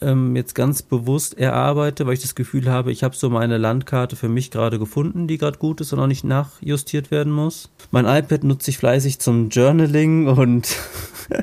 ähm, 0.01 0.35
jetzt 0.35 0.55
ganz 0.55 0.81
bewusst 0.81 1.37
erarbeite, 1.37 2.05
weil 2.05 2.13
ich 2.13 2.21
das 2.21 2.35
Gefühl 2.35 2.69
habe, 2.69 2.91
ich 2.91 3.03
habe 3.03 3.15
so 3.15 3.29
meine 3.29 3.57
Landkarte 3.57 4.15
für 4.15 4.29
mich 4.29 4.51
gerade 4.51 4.79
gefunden, 4.79 5.27
die 5.27 5.37
gerade 5.37 5.57
gut 5.57 5.81
ist 5.81 5.93
und 5.93 5.99
auch 5.99 6.07
nicht 6.07 6.23
nachjustiert 6.23 7.11
werden 7.11 7.33
muss. 7.33 7.69
Mein 7.91 8.05
iPad 8.05 8.43
nutze 8.43 8.71
ich 8.71 8.77
fleißig 8.77 9.19
zum 9.19 9.49
Journaling 9.49 10.27
und 10.27 10.75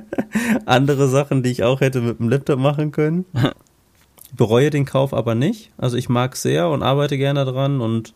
andere 0.67 1.09
Sachen, 1.09 1.43
die 1.43 1.51
ich 1.51 1.65
auch 1.65 1.81
hätte 1.81 2.01
mit 2.01 2.19
dem 2.19 2.29
Laptop 2.29 2.59
machen 2.59 2.93
können. 2.93 3.25
Bereue 4.37 4.71
den 4.71 4.85
Kauf 4.85 5.15
aber 5.15 5.35
nicht. 5.35 5.71
Also 5.79 5.97
ich 5.97 6.09
mag 6.09 6.37
sehr 6.37 6.69
und 6.69 6.83
arbeite 6.83 7.17
gerne 7.17 7.45
dran 7.45 7.81
und 7.81 8.15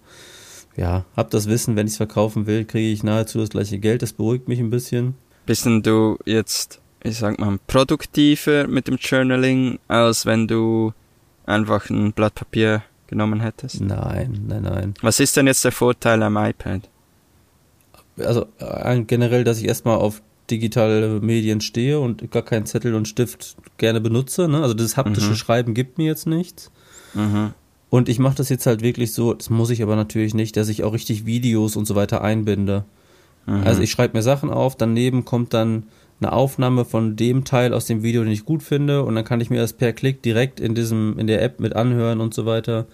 ja, 0.77 1.05
habe 1.17 1.31
das 1.31 1.49
Wissen, 1.49 1.77
wenn 1.77 1.87
ich 1.87 1.95
es 1.95 1.97
verkaufen 1.97 2.47
will, 2.47 2.65
kriege 2.65 2.93
ich 2.93 3.03
nahezu 3.03 3.39
das 3.39 3.51
gleiche 3.51 3.79
Geld. 3.79 4.03
Das 4.03 4.13
beruhigt 4.13 4.49
mich 4.49 4.61
ein 4.61 4.71
bisschen. 4.71 5.15
Bist 5.47 5.67
denn 5.67 5.83
du 5.83 6.19
jetzt 6.25 6.81
ich 7.03 7.19
sag 7.19 7.39
mal, 7.39 7.59
produktiver 7.67 8.67
mit 8.67 8.89
dem 8.89 8.97
Journaling, 8.97 9.79
als 9.89 10.27
wenn 10.27 10.47
du 10.47 10.93
einfach 11.47 11.89
ein 11.91 12.13
Blatt 12.13 12.35
Papier 12.35 12.83
genommen 13.07 13.41
hättest? 13.41 13.81
Nein, 13.81 14.45
nein, 14.47 14.63
nein. 14.63 14.95
Was 15.03 15.21
ist 15.21 15.37
denn 15.37 15.47
jetzt 15.47 15.65
der 15.65 15.73
Vorteil 15.73 16.23
am 16.23 16.37
iPad? 16.37 16.89
Also 18.19 18.47
äh, 18.59 19.01
generell, 19.03 19.45
dass 19.45 19.59
ich 19.59 19.67
erstmal 19.67 19.97
auf 19.97 20.23
digitale 20.51 21.21
Medien 21.21 21.61
stehe 21.61 22.01
und 22.01 22.31
gar 22.31 22.43
keinen 22.43 22.67
Zettel 22.67 22.95
und 22.95 23.09
Stift 23.09 23.57
gerne 23.79 24.01
benutze. 24.01 24.49
Ne? 24.49 24.61
Also 24.61 24.75
das 24.75 24.97
haptische 24.97 25.31
mhm. 25.31 25.37
Schreiben 25.37 25.75
gibt 25.75 25.99
mir 25.99 26.07
jetzt 26.07 26.27
nichts. 26.27 26.71
Mhm. 27.15 27.53
Und 27.89 28.09
ich 28.09 28.19
mache 28.19 28.37
das 28.37 28.49
jetzt 28.49 28.67
halt 28.67 28.83
wirklich 28.83 29.13
so, 29.13 29.35
das 29.35 29.51
muss 29.51 29.71
ich 29.71 29.83
aber 29.83 29.97
natürlich 29.97 30.35
nicht, 30.35 30.57
dass 30.57 30.69
ich 30.69 30.85
auch 30.85 30.93
richtig 30.93 31.27
Videos 31.27 31.77
und 31.77 31.87
so 31.87 31.95
weiter 31.95 32.23
einbinde. 32.23 32.85
Mhm. 33.47 33.63
Also 33.65 33.83
ich 33.83 33.91
schreibe 33.91 34.17
mir 34.17 34.23
Sachen 34.23 34.51
auf, 34.51 34.77
daneben 34.77 35.25
kommt 35.25 35.55
dann 35.55 35.85
eine 36.21 36.33
Aufnahme 36.33 36.85
von 36.85 37.17
dem 37.17 37.45
Teil 37.45 37.73
aus 37.73 37.87
dem 37.87 38.03
Video, 38.03 38.23
den 38.23 38.33
ich 38.33 38.45
gut 38.45 38.63
finde, 38.63 39.05
und 39.05 39.15
dann 39.15 39.25
kann 39.25 39.41
ich 39.41 39.51
mir 39.51 39.61
das 39.61 39.73
per 39.73 39.93
Klick 39.93 40.23
direkt 40.23 40.61
in 40.61 40.75
diesem, 40.75 41.19
in 41.19 41.27
der 41.27 41.43
App 41.43 41.61
mit 41.61 41.75
anhören 41.75 42.21
und 42.21 42.35
so 42.35 42.47
weiter. 42.47 42.87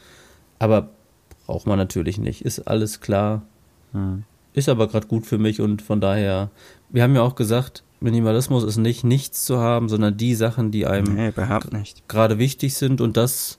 Aber 0.58 0.90
braucht 1.46 1.66
man 1.66 1.78
natürlich 1.78 2.18
nicht. 2.18 2.42
Ist 2.42 2.60
alles 2.60 3.00
klar. 3.00 3.42
Hm. 3.92 4.24
Ist 4.52 4.68
aber 4.68 4.88
gerade 4.88 5.06
gut 5.06 5.26
für 5.26 5.38
mich 5.38 5.60
und 5.60 5.82
von 5.82 6.00
daher, 6.00 6.50
wir 6.88 7.02
haben 7.02 7.14
ja 7.14 7.22
auch 7.22 7.34
gesagt, 7.34 7.82
Minimalismus 8.00 8.64
ist 8.64 8.76
nicht 8.76 9.04
nichts 9.04 9.44
zu 9.44 9.58
haben, 9.58 9.88
sondern 9.88 10.16
die 10.16 10.34
Sachen, 10.34 10.70
die 10.70 10.86
einem 10.86 11.14
nee, 11.14 11.32
gerade 12.08 12.38
wichtig 12.38 12.74
sind 12.74 13.00
und 13.00 13.16
das 13.16 13.58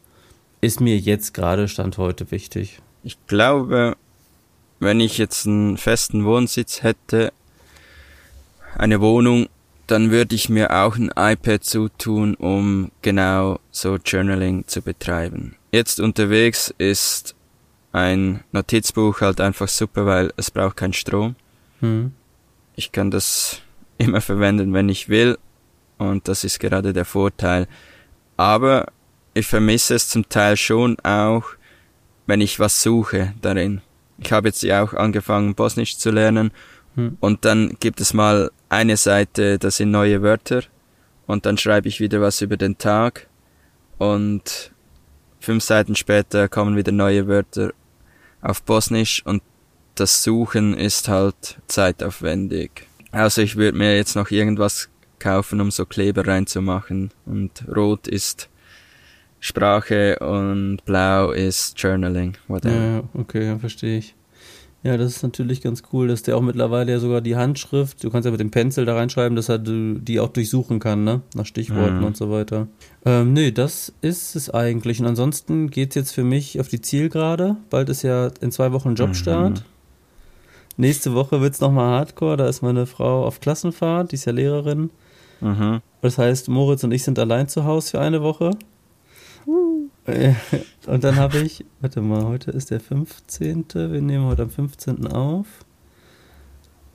ist 0.62 0.80
mir 0.80 0.97
jetzt 0.97 1.34
gerade 1.34 1.67
Stand 1.67 1.97
heute 1.97 2.32
wichtig. 2.32 2.80
Ich 3.03 3.17
glaube, 3.27 3.95
wenn 4.80 4.99
ich 4.99 5.17
jetzt 5.17 5.45
einen 5.45 5.77
festen 5.77 6.25
Wohnsitz 6.25 6.84
hätte, 6.84 7.32
eine 8.75 9.01
Wohnung, 9.01 9.47
dann 9.88 10.12
würde 10.12 10.36
ich 10.36 10.50
mir 10.50 10.71
auch 10.71 10.97
ein 10.97 11.12
iPad 11.15 11.63
zutun, 11.63 12.36
um 12.36 12.91
genau 13.02 13.60
so 13.71 13.95
Journaling 13.95 14.67
zu 14.67 14.82
betreiben. 14.82 15.56
Jetzt 15.71 16.00
unterwegs 16.00 16.73
ist 16.78 17.36
ein 17.93 18.43
Notizbuch 18.52 19.21
halt 19.21 19.41
einfach 19.41 19.67
super, 19.67 20.06
weil 20.06 20.32
es 20.36 20.52
braucht 20.52 20.78
keinen 20.78 20.93
Strom. 20.93 21.36
Hm. 21.80 22.12
Ich 22.76 22.91
kann 22.91 23.12
das 23.12 23.62
immer 23.97 24.21
verwenden, 24.21 24.73
wenn 24.73 24.89
ich 24.89 25.10
will. 25.10 25.38
Und 25.97 26.28
das 26.28 26.43
ist 26.43 26.60
gerade 26.60 26.93
der 26.93 27.06
Vorteil. 27.06 27.67
Aber 28.36 28.88
ich 29.34 29.47
vermisse 29.47 29.95
es 29.95 30.10
zum 30.10 30.30
Teil 30.30 30.58
schon 30.58 31.00
auch, 31.00 31.45
wenn 32.28 32.41
ich 32.41 32.60
was 32.60 32.84
suche 32.84 33.34
darin. 33.41 33.82
Ich 34.19 34.32
habe 34.32 34.50
jetzt 34.50 34.63
ja 34.63 34.84
auch 34.84 34.93
angefangen, 34.93 35.56
Bosnisch 35.56 35.97
zu 35.97 36.12
lernen. 36.12 36.52
Hm. 36.95 37.17
Und 37.19 37.45
dann 37.45 37.78
gibt 37.80 38.02
es 38.02 38.13
mal 38.13 38.52
eine 38.69 38.97
Seite, 38.97 39.58
das 39.60 39.77
sind 39.77 39.91
neue 39.91 40.21
Wörter 40.21 40.63
und 41.25 41.45
dann 41.45 41.58
schreibe 41.58 41.88
ich 41.88 41.99
wieder 41.99 42.21
was 42.21 42.41
über 42.41 42.58
den 42.58 42.77
Tag 42.77 43.27
und 43.97 44.71
fünf 45.39 45.63
Seiten 45.63 45.95
später 45.95 46.47
kommen 46.47 46.75
wieder 46.75 46.91
neue 46.91 47.27
Wörter 47.27 47.73
auf 48.41 48.62
Bosnisch 48.63 49.25
und 49.25 49.41
das 49.95 50.23
Suchen 50.23 50.77
ist 50.77 51.08
halt 51.08 51.58
zeitaufwendig. 51.67 52.88
Also 53.12 53.41
ich 53.41 53.56
würde 53.56 53.77
mir 53.77 53.95
jetzt 53.95 54.15
noch 54.15 54.30
irgendwas 54.30 54.89
kaufen, 55.19 55.60
um 55.62 55.71
so 55.71 55.86
Kleber 55.86 56.27
reinzumachen 56.27 57.12
und 57.25 57.63
rot 57.73 58.08
ist 58.08 58.49
Sprache 59.39 60.17
und 60.19 60.84
blau 60.86 61.32
ist 61.32 61.80
Journaling, 61.82 62.38
whatever. 62.47 62.75
Ja, 62.75 63.03
okay, 63.13 63.45
ja, 63.45 63.58
verstehe 63.58 63.99
ich. 63.99 64.15
Ja, 64.84 64.96
das 64.96 65.16
ist 65.16 65.24
natürlich 65.24 65.62
ganz 65.62 65.84
cool, 65.92 66.08
dass 66.08 66.22
der 66.22 66.38
auch 66.38 66.42
mittlerweile 66.42 66.92
ja 66.92 67.00
sogar 67.00 67.22
die 67.22 67.36
Handschrift, 67.36 68.04
du 68.04 68.10
kannst 68.10 68.26
ja 68.26 68.32
mit 68.32 68.40
dem 68.40 68.52
Pencil 68.52 68.86
da 68.86 68.96
reinschreiben, 68.96 69.36
dass 69.36 69.50
er 69.50 69.58
die 69.60 70.20
auch 70.20 70.30
durchsuchen 70.30 70.80
kann, 70.80 71.04
ne? 71.04 71.22
Nach 71.34 71.46
Stichworten 71.46 72.00
mhm. 72.00 72.06
und 72.06 72.18
so 72.18 72.30
weiter. 72.32 72.68
Ähm, 73.04 73.34
nee, 73.34 73.52
das 73.52 73.92
ist 74.02 74.36
es 74.36 74.50
eigentlich. 74.50 75.00
Und 75.00 75.08
ansonsten 75.08 75.70
geht 75.72 75.90
es 75.90 75.96
jetzt 75.96 76.12
für 76.12 76.24
mich 76.24 76.60
auf 76.60 76.68
die 76.68 76.80
Zielgerade. 76.80 77.58
Bald 77.70 77.90
ist 77.90 78.04
ja 78.04 78.30
in 78.40 78.52
zwei 78.52 78.72
Wochen 78.72 78.96
Jobstart. 78.96 79.60
Mhm. 79.60 79.66
Nächste 80.78 81.16
Woche 81.16 81.42
wird 81.42 81.56
es 81.56 81.60
nochmal 81.60 81.98
Hardcore, 81.98 82.38
da 82.38 82.48
ist 82.48 82.62
meine 82.62 82.86
Frau 82.86 83.26
auf 83.26 83.40
Klassenfahrt, 83.40 84.12
die 84.12 84.16
ist 84.16 84.26
ja 84.26 84.32
Lehrerin. 84.32 84.92
Mhm. 85.42 85.82
Das 86.02 86.20
heißt, 86.20 86.50
Moritz 86.50 86.84
und 86.84 86.92
ich 86.92 87.04
sind 87.04 87.18
allein 87.18 87.48
zu 87.48 87.66
Hause 87.66 87.92
für 87.92 88.00
eine 88.00 88.22
Woche. 88.22 88.52
Und 90.88 91.04
dann 91.04 91.17
habe 91.17 91.39
ich, 91.39 91.65
warte 91.82 92.02
mal, 92.02 92.26
heute 92.26 92.52
ist 92.52 92.72
der 92.72 92.80
15. 92.80 93.65
Wir 93.74 94.02
nehmen 94.02 94.26
heute 94.26 94.43
am 94.43 94.50
15. 94.50 95.08
auf. 95.08 95.65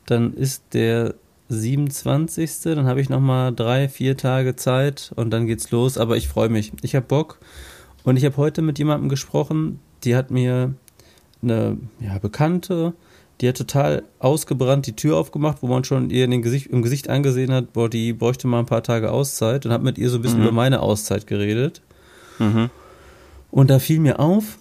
Dann 0.07 0.33
ist 0.33 0.65
der 0.73 1.15
27. 1.51 2.51
Dann 2.65 2.87
habe 2.87 3.03
ich 3.03 3.11
nochmal 3.11 3.55
drei, 3.55 3.89
vier 3.89 4.17
Tage 4.17 4.57
Zeit 4.57 5.13
und 5.15 5.31
dann 5.31 5.47
geht's 5.47 5.71
los. 5.71 5.99
Aber 5.99 6.17
ich 6.17 6.29
freue 6.29 6.49
mich. 6.49 6.73
Ich 6.81 6.95
habe 6.95 7.07
Bock. 7.07 7.39
Und 8.05 8.17
ich 8.17 8.25
habe 8.25 8.37
heute 8.39 8.63
mit 8.63 8.79
jemandem 8.79 9.11
gesprochen, 9.11 9.79
die 10.05 10.17
hat 10.17 10.31
mir 10.31 10.75
eine 11.43 11.77
ja, 12.01 12.19
Bekannte 12.19 12.95
Die 13.41 13.49
hat 13.49 13.57
total 13.57 14.05
ausgebrannt 14.21 14.87
die 14.87 14.97
Tür 14.97 15.19
aufgemacht, 15.19 15.59
wo 15.61 15.67
man 15.67 15.85
schon 15.85 16.11
ihr 16.11 16.25
in 16.25 16.43
Gesicht, 16.43 16.69
im 16.69 16.83
Gesicht 16.83 17.11
angesehen 17.11 17.53
hat, 17.53 17.73
boah, 17.73 17.89
die 17.89 18.13
bräuchte 18.13 18.47
mal 18.49 18.61
ein 18.61 18.67
paar 18.67 18.83
Tage 18.83 19.11
Auszeit 19.11 19.67
und 19.67 19.73
hat 19.73 19.83
mit 19.83 19.99
ihr 19.99 20.09
so 20.09 20.19
ein 20.19 20.23
bisschen 20.23 20.39
mhm. 20.39 20.47
über 20.47 20.53
meine 20.53 20.81
Auszeit 20.81 21.27
geredet. 21.27 21.83
Mhm. 22.39 22.71
Und 23.53 23.71
da 23.71 23.79
fiel 23.79 24.01
mir 24.01 24.19
auf, 24.19 24.59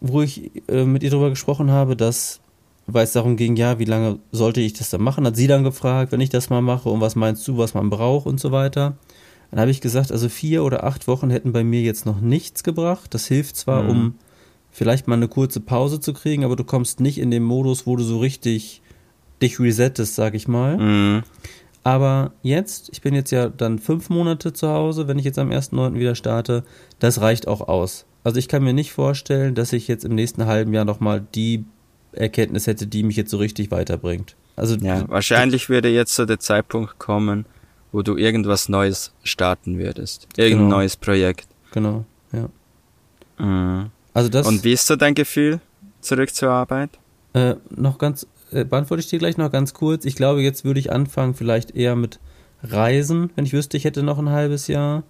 wo 0.00 0.20
ich 0.20 0.50
äh, 0.68 0.84
mit 0.84 1.02
ihr 1.02 1.10
darüber 1.10 1.30
gesprochen 1.30 1.70
habe, 1.70 1.96
dass, 1.96 2.40
weil 2.86 3.04
es 3.04 3.12
darum 3.12 3.36
ging, 3.36 3.56
ja, 3.56 3.78
wie 3.78 3.86
lange 3.86 4.18
sollte 4.32 4.60
ich 4.60 4.74
das 4.74 4.90
dann 4.90 5.00
machen, 5.00 5.24
hat 5.24 5.36
sie 5.36 5.46
dann 5.46 5.64
gefragt, 5.64 6.12
wenn 6.12 6.20
ich 6.20 6.28
das 6.28 6.50
mal 6.50 6.60
mache 6.60 6.90
und 6.90 7.00
was 7.00 7.16
meinst 7.16 7.46
du, 7.48 7.56
was 7.56 7.72
man 7.72 7.88
braucht 7.88 8.26
und 8.26 8.40
so 8.40 8.52
weiter. 8.52 8.96
Dann 9.50 9.60
habe 9.60 9.70
ich 9.70 9.80
gesagt, 9.80 10.10
also 10.10 10.28
vier 10.28 10.64
oder 10.64 10.82
acht 10.82 11.06
Wochen 11.06 11.30
hätten 11.30 11.52
bei 11.52 11.62
mir 11.62 11.82
jetzt 11.82 12.04
noch 12.04 12.20
nichts 12.20 12.64
gebracht. 12.64 13.14
Das 13.14 13.26
hilft 13.26 13.56
zwar, 13.56 13.84
mhm. 13.84 13.90
um 13.90 14.14
vielleicht 14.72 15.06
mal 15.06 15.14
eine 15.14 15.28
kurze 15.28 15.60
Pause 15.60 16.00
zu 16.00 16.12
kriegen, 16.12 16.44
aber 16.44 16.56
du 16.56 16.64
kommst 16.64 16.98
nicht 16.98 17.18
in 17.18 17.30
den 17.30 17.44
Modus, 17.44 17.86
wo 17.86 17.94
du 17.94 18.02
so 18.02 18.18
richtig 18.18 18.82
dich 19.40 19.60
resettest, 19.60 20.16
sag 20.16 20.34
ich 20.34 20.48
mal. 20.48 20.78
Mhm. 20.78 21.22
Aber 21.84 22.32
jetzt, 22.42 22.90
ich 22.92 23.02
bin 23.02 23.14
jetzt 23.14 23.30
ja 23.30 23.48
dann 23.48 23.78
fünf 23.78 24.10
Monate 24.10 24.52
zu 24.52 24.68
Hause, 24.68 25.06
wenn 25.06 25.18
ich 25.18 25.24
jetzt 25.24 25.38
am 25.38 25.50
1.9. 25.50 25.94
wieder 25.94 26.14
starte, 26.14 26.64
das 26.98 27.20
reicht 27.20 27.46
auch 27.46 27.60
aus. 27.68 28.06
Also 28.24 28.38
ich 28.38 28.48
kann 28.48 28.62
mir 28.62 28.72
nicht 28.72 28.92
vorstellen, 28.92 29.54
dass 29.54 29.72
ich 29.72 29.88
jetzt 29.88 30.04
im 30.04 30.14
nächsten 30.14 30.46
halben 30.46 30.72
Jahr 30.72 30.84
nochmal 30.84 31.24
die 31.34 31.64
Erkenntnis 32.12 32.66
hätte, 32.66 32.86
die 32.86 33.02
mich 33.02 33.16
jetzt 33.16 33.30
so 33.30 33.38
richtig 33.38 33.70
weiterbringt. 33.70 34.36
Also 34.56 34.76
ja, 34.76 35.08
wahrscheinlich 35.08 35.68
würde 35.68 35.88
jetzt 35.88 36.14
so 36.14 36.24
der 36.24 36.38
Zeitpunkt 36.38 36.98
kommen, 36.98 37.46
wo 37.90 38.02
du 38.02 38.16
irgendwas 38.16 38.68
Neues 38.68 39.12
starten 39.22 39.78
würdest. 39.78 40.28
Irgendein 40.36 40.66
genau. 40.66 40.76
neues 40.76 40.96
Projekt. 40.96 41.46
Genau, 41.72 42.04
ja. 42.32 42.48
Mhm. 43.44 43.90
Also 44.14 44.28
das. 44.28 44.46
Und 44.46 44.62
wie 44.62 44.72
ist 44.72 44.86
so 44.86 44.96
dein 44.96 45.14
Gefühl 45.14 45.60
zurück 46.00 46.34
zur 46.34 46.50
Arbeit? 46.50 46.90
Äh, 47.32 47.54
noch 47.70 47.98
ganz, 47.98 48.26
äh, 48.50 48.64
beantworte 48.64 49.00
ich 49.00 49.08
dir 49.08 49.18
gleich 49.18 49.38
noch 49.38 49.50
ganz 49.50 49.72
kurz. 49.72 50.04
Ich 50.04 50.16
glaube, 50.16 50.42
jetzt 50.42 50.64
würde 50.64 50.80
ich 50.80 50.92
anfangen, 50.92 51.34
vielleicht 51.34 51.74
eher 51.74 51.96
mit 51.96 52.20
Reisen, 52.62 53.30
wenn 53.34 53.46
ich 53.46 53.52
wüsste, 53.52 53.76
ich 53.76 53.84
hätte 53.84 54.02
noch 54.02 54.18
ein 54.18 54.28
halbes 54.28 54.66
Jahr. 54.68 55.02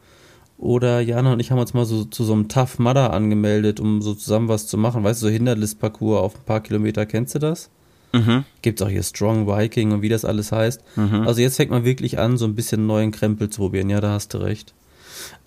Oder 0.62 1.00
Jana 1.00 1.32
und 1.32 1.40
ich 1.40 1.50
haben 1.50 1.58
uns 1.58 1.74
mal 1.74 1.84
so 1.84 2.04
zu 2.04 2.22
so 2.22 2.32
einem 2.32 2.46
Tough 2.48 2.78
Mudder 2.78 3.12
angemeldet, 3.12 3.80
um 3.80 4.00
so 4.00 4.14
zusammen 4.14 4.46
was 4.46 4.68
zu 4.68 4.78
machen. 4.78 5.02
Weißt 5.02 5.20
du, 5.20 5.26
so 5.26 5.32
Hindernisparcours 5.32 6.20
auf 6.20 6.36
ein 6.36 6.44
paar 6.44 6.60
Kilometer, 6.60 7.04
kennst 7.04 7.34
du 7.34 7.40
das? 7.40 7.68
Mhm. 8.12 8.44
Gibt 8.62 8.80
es 8.80 8.86
auch 8.86 8.90
hier 8.90 9.02
Strong 9.02 9.48
Viking 9.48 9.90
und 9.90 10.02
wie 10.02 10.08
das 10.08 10.24
alles 10.24 10.52
heißt. 10.52 10.80
Mhm. 10.94 11.26
Also 11.26 11.40
jetzt 11.40 11.56
fängt 11.56 11.72
man 11.72 11.84
wirklich 11.84 12.20
an, 12.20 12.36
so 12.36 12.44
ein 12.44 12.54
bisschen 12.54 12.86
neuen 12.86 13.10
Krempel 13.10 13.50
zu 13.50 13.62
probieren. 13.62 13.90
Ja, 13.90 14.00
da 14.00 14.12
hast 14.12 14.34
du 14.34 14.38
recht. 14.38 14.72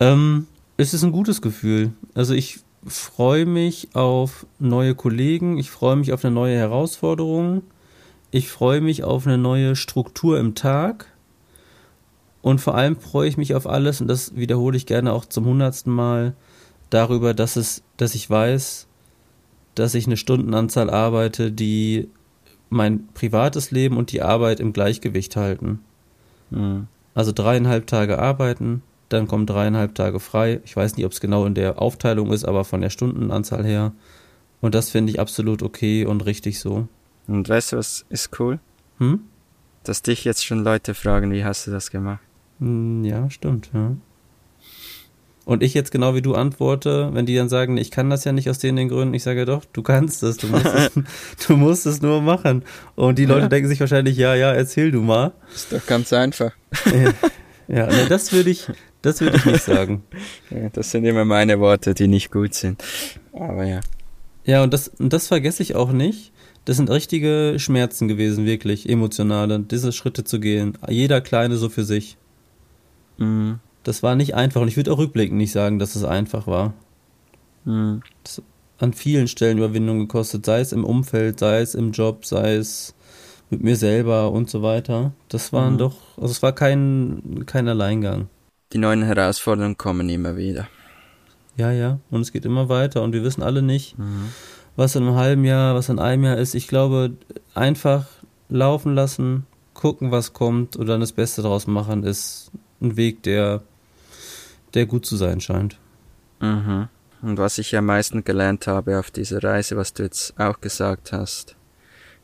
Ähm, 0.02 0.48
es 0.76 0.94
ist 0.94 1.04
ein 1.06 1.14
gutes 1.14 1.42
Gefühl. 1.42 1.94
Also 2.14 2.34
ich 2.34 2.60
freue 2.86 3.46
mich 3.46 3.88
auf 3.94 4.46
neue 4.60 4.96
Kollegen, 4.96 5.58
ich 5.58 5.72
freue 5.72 5.96
mich 5.96 6.12
auf 6.12 6.26
eine 6.26 6.36
neue 6.36 6.58
Herausforderung, 6.58 7.62
ich 8.32 8.50
freue 8.50 8.82
mich 8.82 9.06
auf 9.06 9.26
eine 9.26 9.38
neue 9.38 9.78
Struktur 9.78 10.38
im 10.38 10.56
Tag 10.56 11.08
und 12.46 12.62
vor 12.62 12.76
allem 12.76 12.96
freue 12.96 13.28
ich 13.28 13.38
mich 13.38 13.56
auf 13.56 13.66
alles, 13.66 14.02
und 14.02 14.08
das 14.08 14.36
wiederhole 14.36 14.78
ich 14.78 14.86
gerne 14.86 15.14
auch 15.14 15.26
zum 15.26 15.46
hundertsten 15.46 15.92
Mal, 15.92 16.36
darüber, 16.92 17.34
dass 17.34 17.56
es, 17.56 17.82
dass 17.98 18.14
ich 18.14 18.30
weiß, 18.30 18.86
dass 19.74 19.96
ich 19.96 20.06
eine 20.06 20.16
Stundenanzahl 20.16 20.92
arbeite, 20.92 21.52
die 21.52 22.08
mein 22.70 23.08
privates 23.16 23.72
Leben 23.72 23.98
und 23.98 24.12
die 24.12 24.22
Arbeit 24.22 24.60
im 24.60 24.74
Gleichgewicht 24.74 25.36
halten. 25.36 25.80
Mhm. 26.52 26.86
Also 27.16 27.32
dreieinhalb 27.32 27.88
Tage 27.88 28.20
arbeiten, 28.20 28.84
dann 29.10 29.28
kommen 29.28 29.48
dreieinhalb 29.48 29.96
Tage 29.96 30.20
frei. 30.20 30.62
Ich 30.66 30.76
weiß 30.76 30.98
nicht, 30.98 31.06
ob 31.08 31.14
es 31.14 31.22
genau 31.22 31.48
in 31.48 31.56
der 31.56 31.82
Aufteilung 31.82 32.32
ist, 32.32 32.46
aber 32.46 32.64
von 32.64 32.80
der 32.80 32.92
Stundenanzahl 32.92 33.66
her. 33.66 33.92
Und 34.62 34.76
das 34.76 34.92
finde 34.92 35.12
ich 35.12 35.20
absolut 35.20 35.64
okay 35.64 36.06
und 36.06 36.24
richtig 36.28 36.60
so. 36.60 36.88
Und 37.26 37.50
weißt 37.50 37.72
du, 37.72 37.78
was 37.78 38.06
ist 38.10 38.40
cool? 38.40 38.60
Hm? 39.00 39.22
Dass 39.84 40.04
dich 40.04 40.26
jetzt 40.26 40.46
schon 40.46 40.64
Leute 40.64 40.94
fragen, 40.94 41.32
wie 41.32 41.44
hast 41.44 41.66
du 41.66 41.72
das 41.72 41.90
gemacht? 41.90 42.20
Hm, 42.60 43.04
ja, 43.04 43.30
stimmt, 43.30 43.70
ja. 43.74 43.96
Und 45.46 45.62
ich 45.62 45.76
jetzt 45.76 45.92
genau 45.92 46.16
wie 46.16 46.24
du 46.24 46.34
antworte, 46.34 47.12
wenn 47.14 47.28
die 47.28 47.36
dann 47.36 47.50
sagen, 47.50 47.78
ich 47.78 47.92
kann 47.92 48.10
das 48.10 48.24
ja 48.24 48.32
nicht 48.32 48.50
aus 48.50 48.58
den, 48.58 48.76
den 48.76 48.90
Gründen, 48.90 49.14
ich 49.14 49.22
sage 49.22 49.46
doch, 49.46 49.64
du 49.64 49.84
kannst 49.84 50.24
es, 50.24 50.38
du 50.38 50.48
musst 50.48 50.66
es, 50.66 50.92
du 51.48 51.56
musst 51.56 51.86
es 51.86 52.02
nur 52.02 52.22
machen. 52.22 52.64
Und 52.96 53.20
die 53.20 53.26
Leute 53.26 53.42
ja. 53.42 53.48
denken 53.50 53.70
sich 53.70 53.80
wahrscheinlich, 53.80 54.18
ja, 54.18 54.34
ja, 54.34 54.52
erzähl 54.52 54.92
du 54.92 55.02
mal. 55.02 55.34
Ist 55.54 55.72
doch 55.72 55.86
ganz 55.86 56.12
einfach. 56.14 56.52
ja, 57.68 57.86
ne, 57.86 58.08
das 58.10 58.34
würde 58.34 58.50
ich, 58.50 58.68
das 59.04 59.22
würde 59.22 59.38
ich 59.38 59.46
nicht 59.46 59.64
sagen. 59.64 60.04
Ja, 60.50 60.70
das 60.70 60.92
sind 60.92 61.06
immer 61.06 61.26
meine 61.26 61.60
Worte, 61.60 61.94
die 61.94 62.08
nicht 62.08 62.32
gut 62.32 62.54
sind. 62.54 62.84
Aber 63.34 63.66
ja. 63.66 63.82
Ja, 64.46 64.64
und 64.64 64.74
das, 64.74 64.88
und 64.88 65.12
das 65.14 65.28
vergesse 65.28 65.62
ich 65.62 65.76
auch 65.76 65.92
nicht. 65.92 66.32
Das 66.66 66.78
sind 66.78 66.90
richtige 66.90 67.56
Schmerzen 67.58 68.08
gewesen, 68.08 68.46
wirklich, 68.46 68.90
emotionale, 68.90 69.60
diese 69.60 69.92
Schritte 69.92 70.24
zu 70.24 70.40
gehen. 70.40 70.78
Jeder 70.88 71.22
kleine 71.22 71.58
so 71.58 71.70
für 71.70 71.84
sich. 71.84 72.18
Mhm. 73.18 73.60
Das 73.84 74.04
war 74.04 74.16
nicht 74.16 74.36
einfach 74.36 74.62
und 74.62 74.68
ich 74.68 74.78
würde 74.78 74.92
auch 74.92 74.98
rückblickend 74.98 75.38
nicht 75.38 75.52
sagen, 75.52 75.80
dass 75.80 75.96
es 75.96 76.04
einfach 76.04 76.48
war. 76.48 76.74
Mhm. 77.66 78.02
Das 78.24 78.42
an 78.78 78.94
vielen 78.94 79.28
Stellen 79.28 79.58
Überwindung 79.58 80.00
gekostet, 80.00 80.46
sei 80.46 80.60
es 80.60 80.72
im 80.72 80.84
Umfeld, 80.84 81.40
sei 81.40 81.62
es 81.62 81.76
im 81.76 81.92
Job, 81.92 82.26
sei 82.26 82.56
es 82.56 82.94
mit 83.50 83.64
mir 83.64 83.76
selber 83.76 84.32
und 84.32 84.50
so 84.50 84.62
weiter. 84.62 85.14
Das 85.30 85.54
waren 85.54 85.74
mhm. 85.74 85.78
doch, 85.78 85.96
also 86.18 86.32
es 86.32 86.42
war 86.42 86.54
kein, 86.54 87.44
kein 87.46 87.68
Alleingang. 87.68 88.28
Die 88.74 88.78
neuen 88.78 89.04
Herausforderungen 89.04 89.78
kommen 89.78 90.10
immer 90.10 90.36
wieder. 90.36 90.68
Ja, 91.58 91.72
ja, 91.72 92.00
und 92.12 92.22
es 92.22 92.34
geht 92.34 92.44
immer 92.44 92.68
weiter 92.68 93.02
und 93.02 93.14
wir 93.14 93.24
wissen 93.24 93.42
alle 93.42 93.62
nicht, 93.62 93.98
mhm. 93.98 94.32
was 94.76 94.96
in 94.96 95.04
einem 95.04 95.16
halben 95.16 95.46
Jahr, 95.46 95.76
was 95.76 95.88
in 95.88 96.00
einem 96.00 96.26
Jahr 96.26 96.38
ist. 96.38 96.54
Ich 96.54 96.68
glaube, 96.68 97.14
einfach 97.54 98.08
laufen 98.50 98.94
lassen, 98.94 99.46
gucken, 99.74 100.12
was 100.12 100.34
kommt 100.34 100.76
und 100.76 100.88
dann 100.88 101.00
das 101.00 101.14
Beste 101.14 101.42
draus 101.44 101.68
machen, 101.68 102.04
ist 102.04 102.52
ein 102.82 102.98
Weg, 102.98 103.24
der, 103.24 103.64
der 104.74 104.86
gut 104.86 105.06
zu 105.06 105.16
sein 105.16 105.42
scheint. 105.42 105.78
Mhm. 106.40 106.88
Und 107.22 107.38
was 107.38 107.58
ich 107.58 107.76
am 107.76 107.88
meisten 107.88 108.24
gelernt 108.24 108.68
habe 108.68 109.00
auf 109.00 109.10
dieser 109.10 109.44
Reise, 109.44 109.78
was 109.78 109.94
du 109.94 110.04
jetzt 110.04 110.40
auch 110.40 110.62
gesagt 110.62 111.12
hast, 111.12 111.56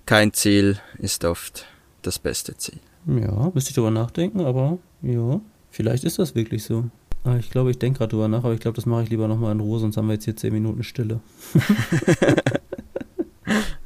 kein 0.05 0.33
Ziel 0.33 0.79
ist 0.97 1.25
oft 1.25 1.65
das 2.01 2.19
beste 2.19 2.57
Ziel. 2.57 2.79
Ja, 3.07 3.51
müsste 3.53 3.69
ich 3.69 3.75
drüber 3.75 3.91
nachdenken, 3.91 4.41
aber 4.41 4.77
ja, 5.01 5.41
vielleicht 5.71 6.03
ist 6.03 6.19
das 6.19 6.35
wirklich 6.35 6.63
so. 6.63 6.85
Ah, 7.23 7.37
ich 7.37 7.51
glaube, 7.51 7.71
ich 7.71 7.79
denke 7.79 7.99
gerade 7.99 8.11
drüber 8.11 8.27
nach, 8.27 8.43
aber 8.43 8.53
ich 8.53 8.59
glaube, 8.59 8.75
das 8.75 8.85
mache 8.85 9.03
ich 9.03 9.09
lieber 9.09 9.27
nochmal 9.27 9.51
in 9.51 9.59
Ruhe, 9.59 9.79
sonst 9.79 9.97
haben 9.97 10.07
wir 10.07 10.13
jetzt 10.13 10.25
hier 10.25 10.35
zehn 10.35 10.53
Minuten 10.53 10.83
Stille. 10.83 11.19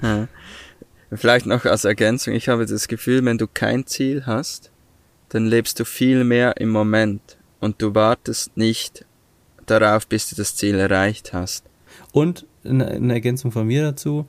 ja. 0.01 0.27
Vielleicht 1.11 1.45
noch 1.45 1.65
als 1.65 1.85
Ergänzung, 1.85 2.33
ich 2.33 2.49
habe 2.49 2.65
das 2.65 2.87
Gefühl, 2.87 3.23
wenn 3.23 3.37
du 3.37 3.47
kein 3.47 3.85
Ziel 3.85 4.23
hast, 4.25 4.71
dann 5.29 5.45
lebst 5.45 5.79
du 5.79 5.85
viel 5.85 6.23
mehr 6.23 6.57
im 6.57 6.69
Moment 6.69 7.37
und 7.59 7.81
du 7.81 7.95
wartest 7.95 8.55
nicht 8.57 9.05
darauf, 9.65 10.07
bis 10.07 10.29
du 10.29 10.35
das 10.35 10.55
Ziel 10.55 10.75
erreicht 10.75 11.33
hast. 11.33 11.65
Und 12.11 12.45
eine, 12.63 13.13
Ergänzung 13.13 13.51
von 13.51 13.67
mir 13.67 13.83
dazu, 13.83 14.25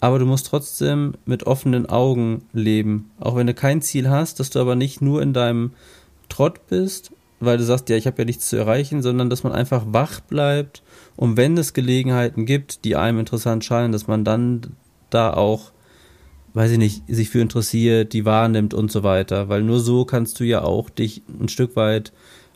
aber 0.00 0.18
du 0.18 0.26
musst 0.26 0.46
trotzdem 0.46 1.14
mit 1.24 1.44
offenen 1.44 1.86
Augen 1.86 2.44
leben. 2.52 3.10
Auch 3.18 3.36
wenn 3.36 3.46
du 3.46 3.54
kein 3.54 3.82
Ziel 3.82 4.10
hast, 4.10 4.40
dass 4.40 4.50
du 4.50 4.60
aber 4.60 4.74
nicht 4.74 5.00
nur 5.00 5.22
in 5.22 5.32
deinem 5.32 5.72
Trott 6.28 6.66
bist, 6.68 7.12
weil 7.40 7.58
du 7.58 7.64
sagst, 7.64 7.88
ja, 7.88 7.96
ich 7.96 8.06
habe 8.06 8.18
ja 8.18 8.24
nichts 8.24 8.48
zu 8.48 8.56
erreichen, 8.56 9.02
sondern 9.02 9.30
dass 9.30 9.42
man 9.42 9.52
einfach 9.52 9.84
wach 9.88 10.20
bleibt 10.20 10.82
und 11.16 11.36
wenn 11.36 11.56
es 11.58 11.74
Gelegenheiten 11.74 12.46
gibt, 12.46 12.84
die 12.84 12.96
einem 12.96 13.18
interessant 13.18 13.64
scheinen, 13.64 13.92
dass 13.92 14.06
man 14.06 14.24
dann 14.24 14.76
da 15.10 15.32
auch 15.32 15.72
weiß 16.56 16.70
ich 16.70 16.78
nicht, 16.78 17.02
sich 17.06 17.28
für 17.28 17.40
interessiert, 17.40 18.14
die 18.14 18.24
wahrnimmt 18.24 18.72
und 18.72 18.90
so 18.90 19.02
weiter. 19.02 19.50
Weil 19.50 19.62
nur 19.62 19.78
so 19.78 20.06
kannst 20.06 20.40
du 20.40 20.44
ja 20.44 20.62
auch 20.62 20.88
dich 20.88 21.22
ein 21.38 21.50
Stück 21.50 21.76
weit 21.76 22.14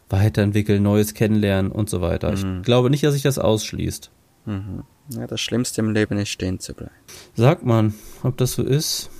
weiterentwickeln, 0.08 0.82
Neues 0.82 1.12
kennenlernen 1.12 1.70
und 1.70 1.90
so 1.90 2.00
weiter. 2.00 2.34
Mhm. 2.34 2.58
Ich 2.58 2.62
glaube 2.64 2.88
nicht, 2.88 3.04
dass 3.04 3.12
sich 3.12 3.22
das 3.22 3.38
ausschließt. 3.38 4.10
Mhm. 4.46 4.84
Ja, 5.10 5.26
das 5.26 5.42
Schlimmste 5.42 5.82
im 5.82 5.92
Leben 5.92 6.16
ist 6.16 6.30
stehen 6.30 6.58
zu 6.60 6.72
bleiben. 6.72 6.94
Sagt 7.34 7.66
man, 7.66 7.92
ob 8.22 8.38
das 8.38 8.52
so 8.52 8.62
ist? 8.62 9.10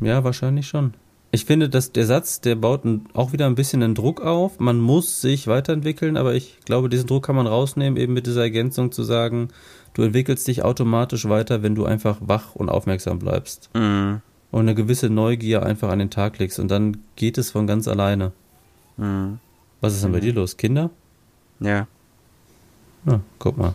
Ja, 0.00 0.22
wahrscheinlich 0.22 0.68
schon. 0.68 0.94
Ich 1.32 1.44
finde, 1.44 1.68
dass 1.68 1.90
der 1.90 2.06
Satz, 2.06 2.40
der 2.40 2.54
baut 2.54 2.82
auch 3.14 3.32
wieder 3.32 3.46
ein 3.46 3.56
bisschen 3.56 3.82
einen 3.82 3.96
Druck 3.96 4.20
auf. 4.20 4.60
Man 4.60 4.78
muss 4.78 5.20
sich 5.20 5.48
weiterentwickeln, 5.48 6.16
aber 6.16 6.34
ich 6.34 6.58
glaube, 6.64 6.88
diesen 6.88 7.08
Druck 7.08 7.26
kann 7.26 7.36
man 7.36 7.48
rausnehmen, 7.48 7.96
eben 7.96 8.12
mit 8.12 8.26
dieser 8.26 8.42
Ergänzung 8.42 8.92
zu 8.92 9.02
sagen, 9.02 9.48
du 10.00 10.06
entwickelst 10.06 10.48
dich 10.48 10.62
automatisch 10.62 11.28
weiter, 11.28 11.62
wenn 11.62 11.74
du 11.74 11.84
einfach 11.84 12.16
wach 12.20 12.54
und 12.54 12.70
aufmerksam 12.70 13.18
bleibst. 13.18 13.68
Mhm. 13.74 14.22
Und 14.50 14.60
eine 14.60 14.74
gewisse 14.74 15.10
Neugier 15.10 15.62
einfach 15.62 15.90
an 15.90 15.98
den 15.98 16.08
Tag 16.08 16.38
legst. 16.38 16.58
Und 16.58 16.70
dann 16.70 16.96
geht 17.16 17.36
es 17.36 17.50
von 17.50 17.66
ganz 17.66 17.86
alleine. 17.86 18.32
Mhm. 18.96 19.38
Was 19.82 19.94
ist 19.94 20.02
denn 20.02 20.12
bei 20.12 20.18
mhm. 20.18 20.22
dir 20.22 20.32
los? 20.32 20.56
Kinder? 20.56 20.88
Ja. 21.60 21.86
ja 23.04 23.20
guck 23.38 23.58
mal. 23.58 23.74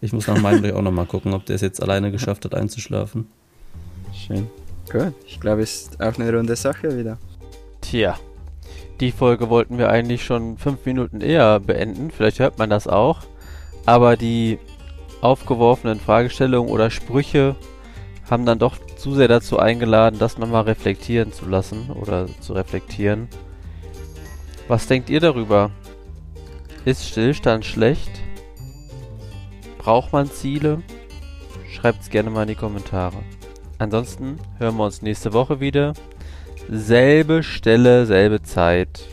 Ich 0.00 0.12
muss 0.12 0.28
nach 0.28 0.40
meinem 0.40 0.72
auch 0.76 0.82
nochmal 0.82 1.06
gucken, 1.06 1.34
ob 1.34 1.44
der 1.46 1.56
es 1.56 1.62
jetzt 1.62 1.82
alleine 1.82 2.12
geschafft 2.12 2.44
hat, 2.44 2.54
einzuschlafen. 2.54 3.26
Schön. 4.14 4.46
Gut. 4.90 5.14
Ich 5.26 5.40
glaube, 5.40 5.62
es 5.62 5.82
ist 5.82 6.00
auch 6.00 6.16
eine 6.16 6.32
runde 6.32 6.54
Sache 6.54 6.96
wieder. 6.96 7.18
Tja. 7.80 8.16
Die 9.00 9.10
Folge 9.10 9.50
wollten 9.50 9.78
wir 9.78 9.88
eigentlich 9.88 10.24
schon 10.24 10.58
fünf 10.58 10.86
Minuten 10.86 11.20
eher 11.20 11.58
beenden. 11.58 12.12
Vielleicht 12.12 12.38
hört 12.38 12.56
man 12.58 12.70
das 12.70 12.86
auch 12.86 13.22
aber 13.86 14.16
die 14.16 14.58
aufgeworfenen 15.20 16.00
Fragestellungen 16.00 16.70
oder 16.70 16.90
Sprüche 16.90 17.56
haben 18.30 18.44
dann 18.44 18.58
doch 18.58 18.76
zu 18.96 19.14
sehr 19.14 19.28
dazu 19.28 19.58
eingeladen, 19.58 20.18
das 20.18 20.38
nochmal 20.38 20.64
reflektieren 20.64 21.32
zu 21.32 21.46
lassen 21.48 21.90
oder 21.90 22.26
zu 22.40 22.54
reflektieren. 22.54 23.28
Was 24.68 24.86
denkt 24.86 25.10
ihr 25.10 25.20
darüber? 25.20 25.70
Ist 26.84 27.08
Stillstand 27.08 27.64
schlecht? 27.64 28.10
Braucht 29.78 30.12
man 30.12 30.30
Ziele? 30.30 30.82
Schreibt 31.70 32.02
es 32.02 32.10
gerne 32.10 32.30
mal 32.30 32.42
in 32.42 32.48
die 32.48 32.54
Kommentare. 32.56 33.18
Ansonsten 33.78 34.38
hören 34.58 34.76
wir 34.76 34.84
uns 34.84 35.02
nächste 35.02 35.32
Woche 35.32 35.60
wieder. 35.60 35.92
Selbe 36.68 37.42
Stelle, 37.42 38.06
selbe 38.06 38.42
Zeit. 38.42 39.04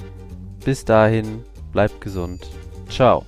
Bis 0.66 0.86
dahin, 0.86 1.44
bleibt 1.72 2.02
gesund. 2.02 2.48
Ciao. 2.89 3.26